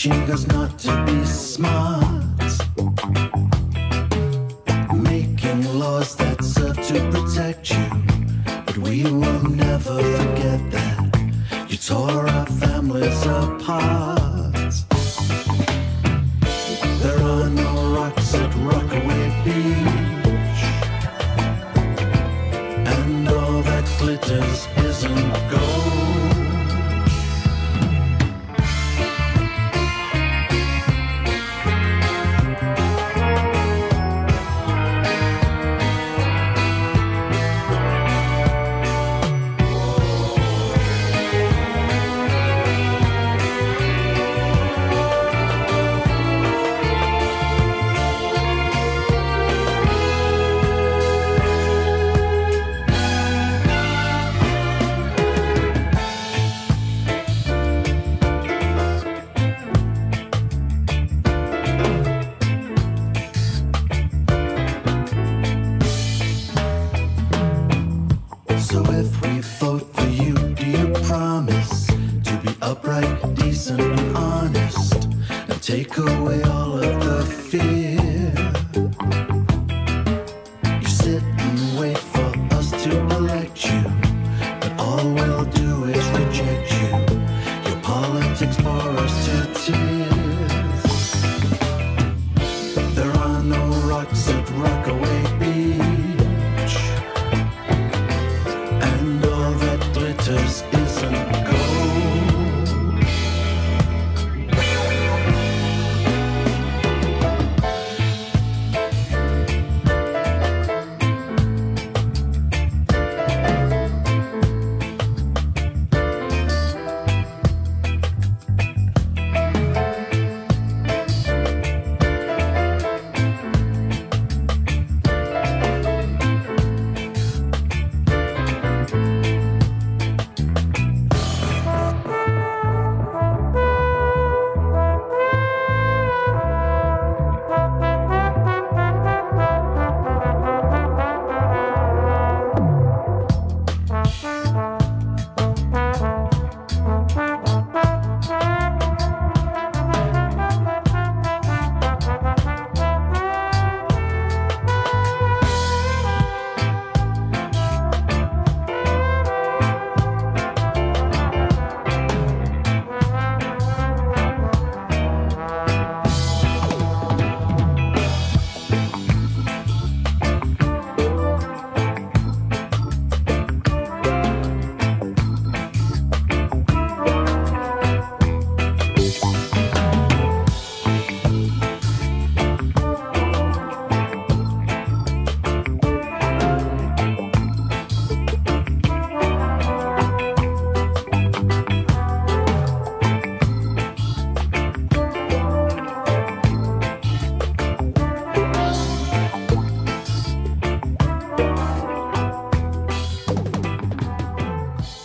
Teaching 0.00 0.30
us 0.32 0.46
not 0.46 0.78
to 0.78 1.04
be 1.04 1.22
smart. 1.26 1.99